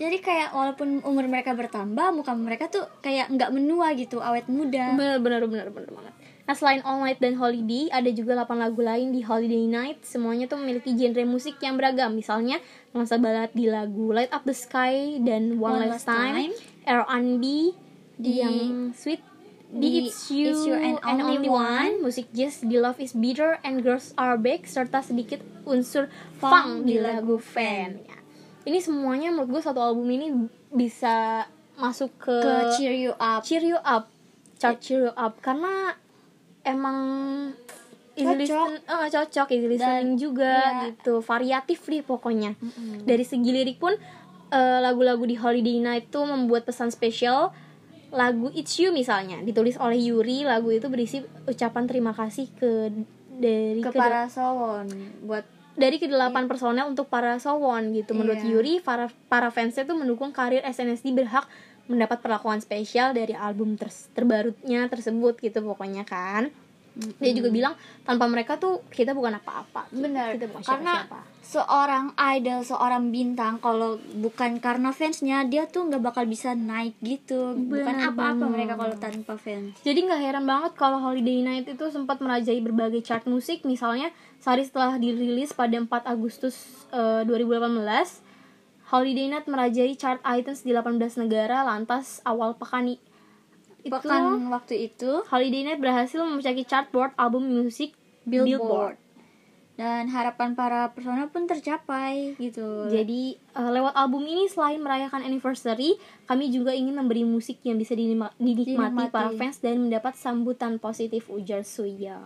jadi 0.00 0.18
kayak 0.18 0.48
walaupun 0.50 1.00
umur 1.06 1.24
mereka 1.30 1.54
bertambah 1.54 2.10
muka 2.10 2.32
mereka 2.34 2.66
tuh 2.66 2.84
kayak 3.00 3.30
nggak 3.30 3.50
menua 3.54 3.94
gitu 3.94 4.18
awet 4.18 4.50
muda. 4.50 4.94
Bener 4.98 5.18
bener 5.22 5.42
bener 5.46 5.68
bener 5.70 5.90
banget. 5.94 6.14
Nah 6.44 6.52
selain 6.52 6.84
All 6.84 7.00
Night 7.00 7.24
dan 7.24 7.40
Holiday 7.40 7.88
ada 7.88 8.10
juga 8.12 8.36
8 8.36 8.52
lagu 8.60 8.80
lain 8.84 9.16
di 9.16 9.24
Holiday 9.24 9.64
Night. 9.64 10.04
Semuanya 10.04 10.44
tuh 10.44 10.60
memiliki 10.60 10.92
genre 10.92 11.24
musik 11.24 11.56
yang 11.64 11.80
beragam. 11.80 12.12
Misalnya 12.12 12.60
nuansa 12.92 13.16
balad 13.16 13.48
di 13.56 13.64
lagu 13.64 14.12
Light 14.12 14.28
Up 14.28 14.44
the 14.44 14.52
Sky 14.52 15.24
dan 15.24 15.56
One, 15.56 15.80
One 15.80 15.88
Last 15.88 16.04
Last 16.04 16.12
Time, 16.12 16.52
Time. 16.52 16.52
R&B 16.84 17.44
Di- 18.20 18.44
yang 18.44 18.92
sweet 18.92 19.24
di 19.74 19.88
di 19.90 20.00
It's 20.06 20.30
You, 20.30 20.54
It's 20.54 20.62
You 20.64 20.74
and 20.78 20.98
Only 21.02 21.50
One. 21.50 21.98
musik 21.98 22.30
jazz 22.30 22.62
di 22.62 22.78
Love 22.78 23.02
Is 23.02 23.12
Bitter 23.12 23.58
and 23.66 23.82
Girls 23.82 24.14
Are 24.14 24.38
Back 24.38 24.70
serta 24.70 25.02
sedikit 25.02 25.42
unsur 25.66 26.06
funk 26.38 26.86
di 26.86 27.02
lagu 27.02 27.42
Fan 27.42 27.98
ya. 28.06 28.16
ini 28.64 28.78
semuanya 28.78 29.34
menurut 29.34 29.58
gue 29.58 29.62
satu 29.66 29.82
album 29.82 30.06
ini 30.08 30.30
bisa 30.70 31.44
masuk 31.74 32.14
ke, 32.16 32.36
ke 32.38 32.54
cheer 32.78 32.94
you 32.94 33.12
up. 33.18 33.42
Cheer 33.42 33.64
you 33.66 33.78
up. 33.82 34.08
Chart 34.56 34.78
cheer 34.78 35.10
you 35.10 35.14
up. 35.18 35.36
Karena 35.42 35.92
emang 36.62 36.98
easy 38.14 38.24
Cocok. 38.24 38.38
listen 38.40 38.72
eh, 38.86 39.08
cocok 39.10 39.48
easy 39.50 39.68
listening 39.68 40.14
juga 40.16 40.54
iya. 40.54 40.72
gitu. 40.90 41.18
Variatif 41.20 41.82
deh 41.84 42.02
pokoknya. 42.06 42.54
Dari 43.02 43.24
segi 43.26 43.50
lirik 43.50 43.82
pun 43.82 43.94
eh, 44.54 44.78
lagu-lagu 44.80 45.26
di 45.26 45.34
Holiday 45.34 45.82
Night 45.82 46.14
tuh 46.14 46.24
membuat 46.24 46.64
pesan 46.64 46.94
spesial 46.94 47.50
lagu 48.14 48.46
It's 48.50 48.78
You 48.78 48.90
misalnya 48.90 49.42
ditulis 49.42 49.74
oleh 49.76 49.98
Yuri 49.98 50.42
lagu 50.42 50.70
itu 50.70 50.86
berisi 50.86 51.18
ucapan 51.44 51.84
terima 51.84 52.14
kasih 52.14 52.46
ke 52.52 52.94
dari 53.34 53.82
ke 53.82 53.90
ke- 53.90 53.98
para 53.98 54.30
Sowon 54.30 54.86
buat 55.20 55.42
dari 55.74 55.98
kedelapan 55.98 56.46
personel 56.46 56.86
untuk 56.86 57.10
para 57.10 57.34
Sowon 57.36 57.90
gitu. 57.90 58.14
Menurut 58.14 58.38
Iya. 58.38 58.46
Yuri, 58.48 58.74
para 58.78 59.10
para 59.26 59.50
fansnya 59.50 59.82
tuh 59.82 59.98
mendukung 59.98 60.30
karir 60.30 60.62
SNSD 60.62 61.10
berhak 61.10 61.50
mendapat 61.84 62.22
perlakuan 62.22 62.58
spesial 62.58 63.10
dari 63.10 63.34
album 63.34 63.74
ters- 63.74 64.06
terbarunya 64.14 64.86
tersebut 64.86 65.34
gitu 65.36 65.58
pokoknya 65.60 66.06
kan. 66.06 66.54
Dia 66.94 67.34
juga 67.34 67.50
bilang 67.50 67.74
tanpa 68.02 68.30
mereka 68.30 68.54
tuh 68.54 68.86
kita 68.86 69.10
bukan 69.12 69.34
apa-apa. 69.34 69.90
gitu. 69.90 70.06
benar 70.06 70.38
Kita 70.38 70.46
bukan 70.46 70.62
karena 70.62 70.92
siapa-siapa. 71.02 71.20
seorang 71.42 72.04
idol 72.38 72.60
seorang 72.62 73.04
bintang 73.10 73.58
kalau 73.58 73.98
bukan 74.16 74.62
karena 74.62 74.90
fansnya 74.90 75.42
dia 75.44 75.66
tuh 75.66 75.90
nggak 75.90 76.00
bakal 76.00 76.24
bisa 76.24 76.54
naik 76.54 76.94
gitu 77.02 77.58
bukan 77.58 77.94
Benar 77.98 78.14
apa-apa 78.14 78.44
mereka 78.46 78.74
kalau 78.74 78.94
tanpa 78.94 79.34
fans 79.34 79.74
Jadi 79.82 80.06
nggak 80.06 80.20
heran 80.22 80.46
banget 80.46 80.72
kalau 80.78 80.98
Holiday 80.98 81.42
Night 81.42 81.66
itu 81.66 81.84
sempat 81.90 82.22
merajai 82.22 82.62
berbagai 82.62 83.02
chart 83.02 83.26
musik, 83.26 83.66
misalnya 83.66 84.08
sehari 84.38 84.62
setelah 84.62 84.94
dirilis 84.96 85.50
pada 85.52 85.74
4 85.74 85.88
Agustus 86.04 86.54
eh, 86.90 87.26
2018, 87.26 87.74
Holiday 88.84 89.26
Night 89.26 89.46
merajai 89.48 89.96
chart 89.96 90.20
iTunes 90.22 90.62
di 90.62 90.70
18 90.70 91.00
negara, 91.18 91.64
lantas 91.64 92.20
awal 92.22 92.54
pekan 92.54 92.94
itu 93.84 93.92
Pekan 93.92 94.48
waktu 94.48 94.88
itu 94.88 95.22
Holiday 95.28 95.62
Night 95.62 95.80
berhasil 95.80 96.16
memecahki 96.18 96.64
chart 96.64 96.88
board 96.88 97.12
album 97.14 97.44
musik 97.46 97.92
Billboard. 98.24 98.96
dan 99.76 100.08
harapan 100.08 100.56
para 100.56 100.88
personel 100.94 101.28
pun 101.28 101.44
tercapai 101.44 102.32
gitu 102.38 102.88
Jadi 102.88 103.36
eh, 103.36 103.70
lewat 103.74 103.92
album 103.92 104.24
ini 104.24 104.48
selain 104.48 104.80
merayakan 104.80 105.20
anniversary, 105.20 105.98
kami 106.24 106.48
juga 106.48 106.72
ingin 106.72 106.96
memberi 106.96 107.26
musik 107.26 107.60
yang 107.66 107.76
bisa 107.76 107.92
dinikmati 107.92 108.38
Dinikmati. 108.40 109.12
para 109.12 109.34
fans 109.34 109.60
dan 109.60 109.84
mendapat 109.84 110.16
sambutan 110.16 110.80
positif 110.80 111.28
ujar 111.28 111.66
Suya. 111.66 112.22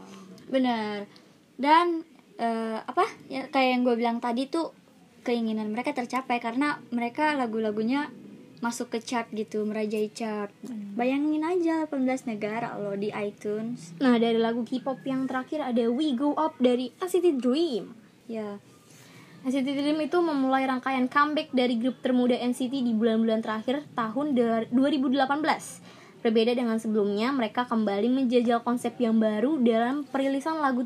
benar 0.47 1.11
dan 1.59 2.07
eh, 2.38 2.79
apa 2.79 3.03
ya 3.27 3.51
kayak 3.51 3.68
yang 3.75 3.83
gue 3.83 3.97
bilang 3.99 4.18
tadi 4.23 4.47
tuh 4.47 4.71
keinginan 5.27 5.68
mereka 5.68 5.90
tercapai 5.90 6.38
karena 6.38 6.79
mereka 6.88 7.35
lagu-lagunya 7.35 8.09
masuk 8.59 8.90
ke 8.90 8.99
chart 8.99 9.31
gitu 9.31 9.62
merajai 9.62 10.11
chart 10.11 10.51
bayangin 10.92 11.40
aja 11.40 11.87
18 11.87 11.99
negara 12.27 12.75
loh 12.75 12.94
di 12.94 13.09
iTunes 13.09 13.94
Nah 13.97 14.16
dari 14.16 14.37
lagu 14.37 14.62
K-pop 14.62 14.99
yang 15.03 15.25
terakhir 15.25 15.62
ada 15.62 15.87
We 15.87 16.12
Go 16.12 16.35
Up 16.35 16.59
dari 16.59 16.90
NCT 16.97 17.38
Dream. 17.38 17.94
ya 18.27 18.59
NCT 19.40 19.68
Dream 19.73 19.99
itu 20.01 20.18
memulai 20.18 20.66
rangkaian 20.66 21.07
comeback 21.07 21.51
dari 21.51 21.79
grup 21.79 21.99
termuda 21.99 22.35
NCT 22.35 22.75
di 22.75 22.92
bulan-bulan 22.92 23.38
terakhir 23.38 23.87
tahun 23.92 24.35
der- 24.35 24.66
2018. 24.68 25.79
Berbeda 26.18 26.51
dengan 26.51 26.75
sebelumnya, 26.77 27.31
mereka 27.31 27.62
kembali 27.62 28.11
menjajal 28.11 28.61
konsep 28.61 28.99
yang 28.99 29.14
baru 29.16 29.62
dalam 29.62 30.03
perilisan 30.03 30.59
lagu 30.59 30.83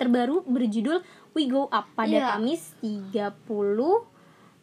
terbaru 0.00 0.40
berjudul 0.42 1.04
We 1.36 1.44
Go 1.44 1.68
Up 1.68 1.92
pada 1.92 2.08
Iya. 2.08 2.26
Kamis 2.34 2.72
30 2.80 4.08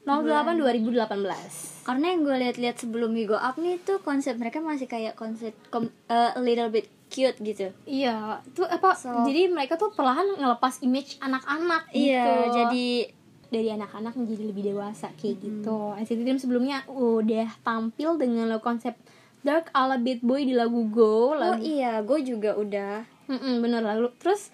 08 0.02 0.56
2018. 0.56 1.84
karena 1.84 2.06
yang 2.08 2.22
gue 2.22 2.36
lihat-lihat 2.40 2.76
sebelum 2.78 3.18
Go 3.24 3.36
Up 3.36 3.56
nih 3.56 3.80
tuh 3.80 4.00
konsep 4.00 4.36
mereka 4.36 4.60
masih 4.60 4.86
kayak 4.86 5.14
konsep 5.14 5.52
kom- 5.68 5.92
eh, 6.06 6.32
a 6.32 6.40
little 6.40 6.70
bit 6.70 6.88
cute 7.08 7.36
gitu 7.38 7.74
Iya, 7.84 8.40
itu 8.44 8.62
apa? 8.62 8.94
So- 8.94 9.24
jadi 9.24 9.48
mereka 9.48 9.76
tuh 9.76 9.90
perlahan 9.90 10.36
ngelepas 10.36 10.80
image 10.80 11.18
anak-anak 11.20 11.90
gitu. 11.90 12.06
iya 12.08 12.26
jadi 12.48 12.88
dari 13.50 13.70
anak-anak 13.72 14.14
menjadi 14.14 14.44
lebih 14.46 14.64
dewasa 14.68 15.10
kayak 15.16 15.42
gitu. 15.42 15.98
NCT 15.98 16.22
Dream 16.22 16.38
sebelumnya 16.38 16.86
udah 16.86 17.50
tampil 17.60 18.14
dengan 18.16 18.46
lagu 18.48 18.62
konsep 18.62 18.94
dark 19.40 19.74
ala 19.74 19.98
Bad 19.98 20.22
Boy 20.22 20.44
di 20.44 20.54
lagu 20.54 20.86
Go, 20.86 21.34
oh 21.34 21.34
lagu 21.34 21.58
iya 21.60 22.00
gue 22.00 22.20
juga 22.22 22.54
udah 22.54 23.02
Mm-mm, 23.26 23.58
bener 23.60 23.82
lalu 23.82 24.14
terus 24.16 24.54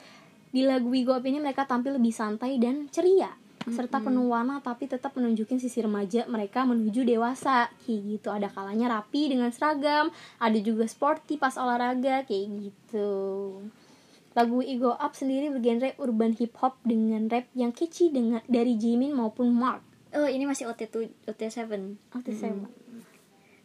di 0.50 0.62
lagu 0.62 0.88
We 0.88 1.02
Go 1.02 1.12
Up 1.12 1.24
ini 1.24 1.38
mereka 1.38 1.64
tampil 1.64 1.92
lebih 1.94 2.12
santai 2.12 2.56
dan 2.56 2.88
ceria 2.88 3.36
serta 3.74 3.98
penuh 3.98 4.30
warna 4.30 4.62
tapi 4.62 4.86
tetap 4.86 5.18
menunjukin 5.18 5.58
sisi 5.58 5.82
remaja 5.82 6.30
mereka 6.30 6.68
menuju 6.68 7.02
dewasa. 7.02 7.74
Kayak 7.86 8.00
gitu 8.06 8.30
ada 8.30 8.52
kalanya 8.52 9.02
rapi 9.02 9.32
dengan 9.34 9.50
seragam 9.50 10.14
ada 10.38 10.58
juga 10.62 10.86
sporty 10.86 11.42
pas 11.42 11.58
olahraga 11.58 12.26
kayak 12.26 12.46
gitu. 12.70 13.12
Lagu 14.36 14.60
We 14.60 14.76
Go 14.76 14.94
Up 15.00 15.16
sendiri 15.16 15.48
bergenre 15.48 15.96
urban 15.96 16.36
hip 16.36 16.60
hop 16.60 16.76
dengan 16.84 17.32
rap 17.32 17.48
yang 17.56 17.72
catchy 17.72 18.12
dengan 18.12 18.44
dari 18.52 18.76
Jimin 18.76 19.16
maupun 19.16 19.56
Mark. 19.56 19.80
Oh 20.12 20.28
ini 20.28 20.44
masih 20.44 20.68
OT7 20.68 21.28
OT7 21.28 21.72
Oke, 22.20 22.32
saya 22.36 22.52
mau. 22.52 22.72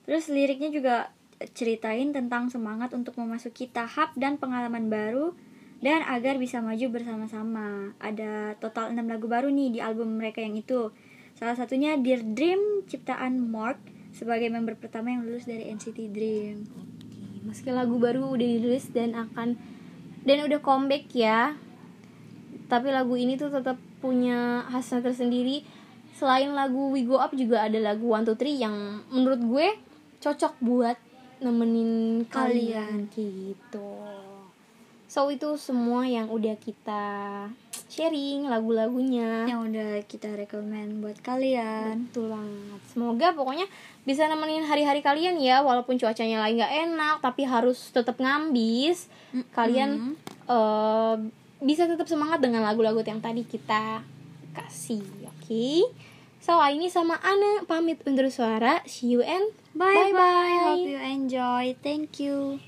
Terus 0.07 0.31
liriknya 0.31 0.71
juga 0.71 1.11
ceritain 1.55 2.13
tentang 2.15 2.53
semangat 2.53 2.93
untuk 2.93 3.17
memasuki 3.17 3.67
tahap 3.71 4.13
dan 4.15 4.37
pengalaman 4.37 4.93
baru 4.93 5.33
dan 5.81 6.05
agar 6.05 6.37
bisa 6.37 6.61
maju 6.61 6.87
bersama-sama. 6.93 7.97
Ada 8.01 8.57
total 8.61 8.93
6 8.93 9.01
lagu 9.05 9.27
baru 9.27 9.49
nih 9.49 9.69
di 9.77 9.81
album 9.81 10.21
mereka 10.21 10.45
yang 10.45 10.57
itu. 10.57 10.93
Salah 11.37 11.57
satunya 11.57 11.97
Dear 11.97 12.21
Dream 12.21 12.85
ciptaan 12.85 13.41
Mark 13.41 13.81
sebagai 14.13 14.53
member 14.53 14.77
pertama 14.77 15.15
yang 15.15 15.25
lulus 15.25 15.49
dari 15.49 15.71
NCT 15.73 15.99
Dream. 16.13 16.59
meski 17.41 17.73
lagu 17.73 17.97
baru 17.97 18.37
udah 18.37 18.47
dirilis 18.47 18.93
dan 18.93 19.17
akan 19.17 19.57
dan 20.29 20.39
udah 20.45 20.61
comeback 20.61 21.09
ya 21.17 21.57
tapi 22.69 22.93
lagu 22.93 23.17
ini 23.17 23.41
tuh 23.41 23.49
tetap 23.49 23.81
punya 23.99 24.63
khasnya 24.69 25.01
tersendiri 25.01 25.65
selain 26.15 26.53
lagu 26.53 26.93
We 26.93 27.09
Go 27.09 27.17
Up 27.17 27.33
juga 27.33 27.65
ada 27.65 27.81
lagu 27.81 28.13
One 28.13 28.29
Two 28.29 28.37
Three 28.37 28.61
yang 28.61 29.03
menurut 29.09 29.41
gue 29.41 29.67
cocok 30.21 30.61
buat 30.61 31.01
nemenin 31.41 32.23
kalian 32.29 33.09
kayak 33.09 33.33
gitu 33.57 33.89
so 35.11 35.27
itu 35.27 35.59
semua 35.59 36.07
yang 36.07 36.31
udah 36.31 36.55
kita 36.63 37.03
sharing 37.91 38.47
lagu-lagunya 38.47 39.51
Yang 39.51 39.61
udah 39.67 39.91
kita 40.07 40.31
rekomen 40.39 41.03
buat 41.03 41.19
kalian. 41.19 42.07
Betul 42.07 42.31
banget. 42.31 42.81
Semoga 42.87 43.35
pokoknya 43.35 43.67
bisa 44.07 44.31
nemenin 44.31 44.63
hari-hari 44.63 45.03
kalian 45.03 45.43
ya, 45.43 45.67
walaupun 45.67 45.99
cuacanya 45.99 46.39
lagi 46.39 46.63
nggak 46.63 46.77
enak, 46.87 47.17
tapi 47.19 47.43
harus 47.43 47.91
tetap 47.91 48.23
ngambis. 48.23 49.11
Kalian 49.51 50.15
eh, 50.47 51.15
bisa 51.59 51.91
tetap 51.91 52.07
semangat 52.07 52.39
dengan 52.39 52.63
lagu-lagu 52.63 53.03
yang 53.03 53.19
tadi 53.19 53.43
kita 53.43 54.07
kasih, 54.55 55.03
oke? 55.27 55.91
So, 56.41 56.57
ini 56.63 56.89
sama 56.89 57.21
Ana 57.21 57.67
pamit 57.69 58.01
undur 58.07 58.31
suara. 58.33 58.81
See 58.89 59.13
you 59.13 59.21
and 59.21 59.51
Bye 59.75 60.11
bye. 60.11 60.15
Bye-bye. 60.15 60.63
Hope 60.67 60.89
you 60.89 60.99
enjoy. 60.99 61.77
Thank 61.85 62.19
you. 62.19 62.59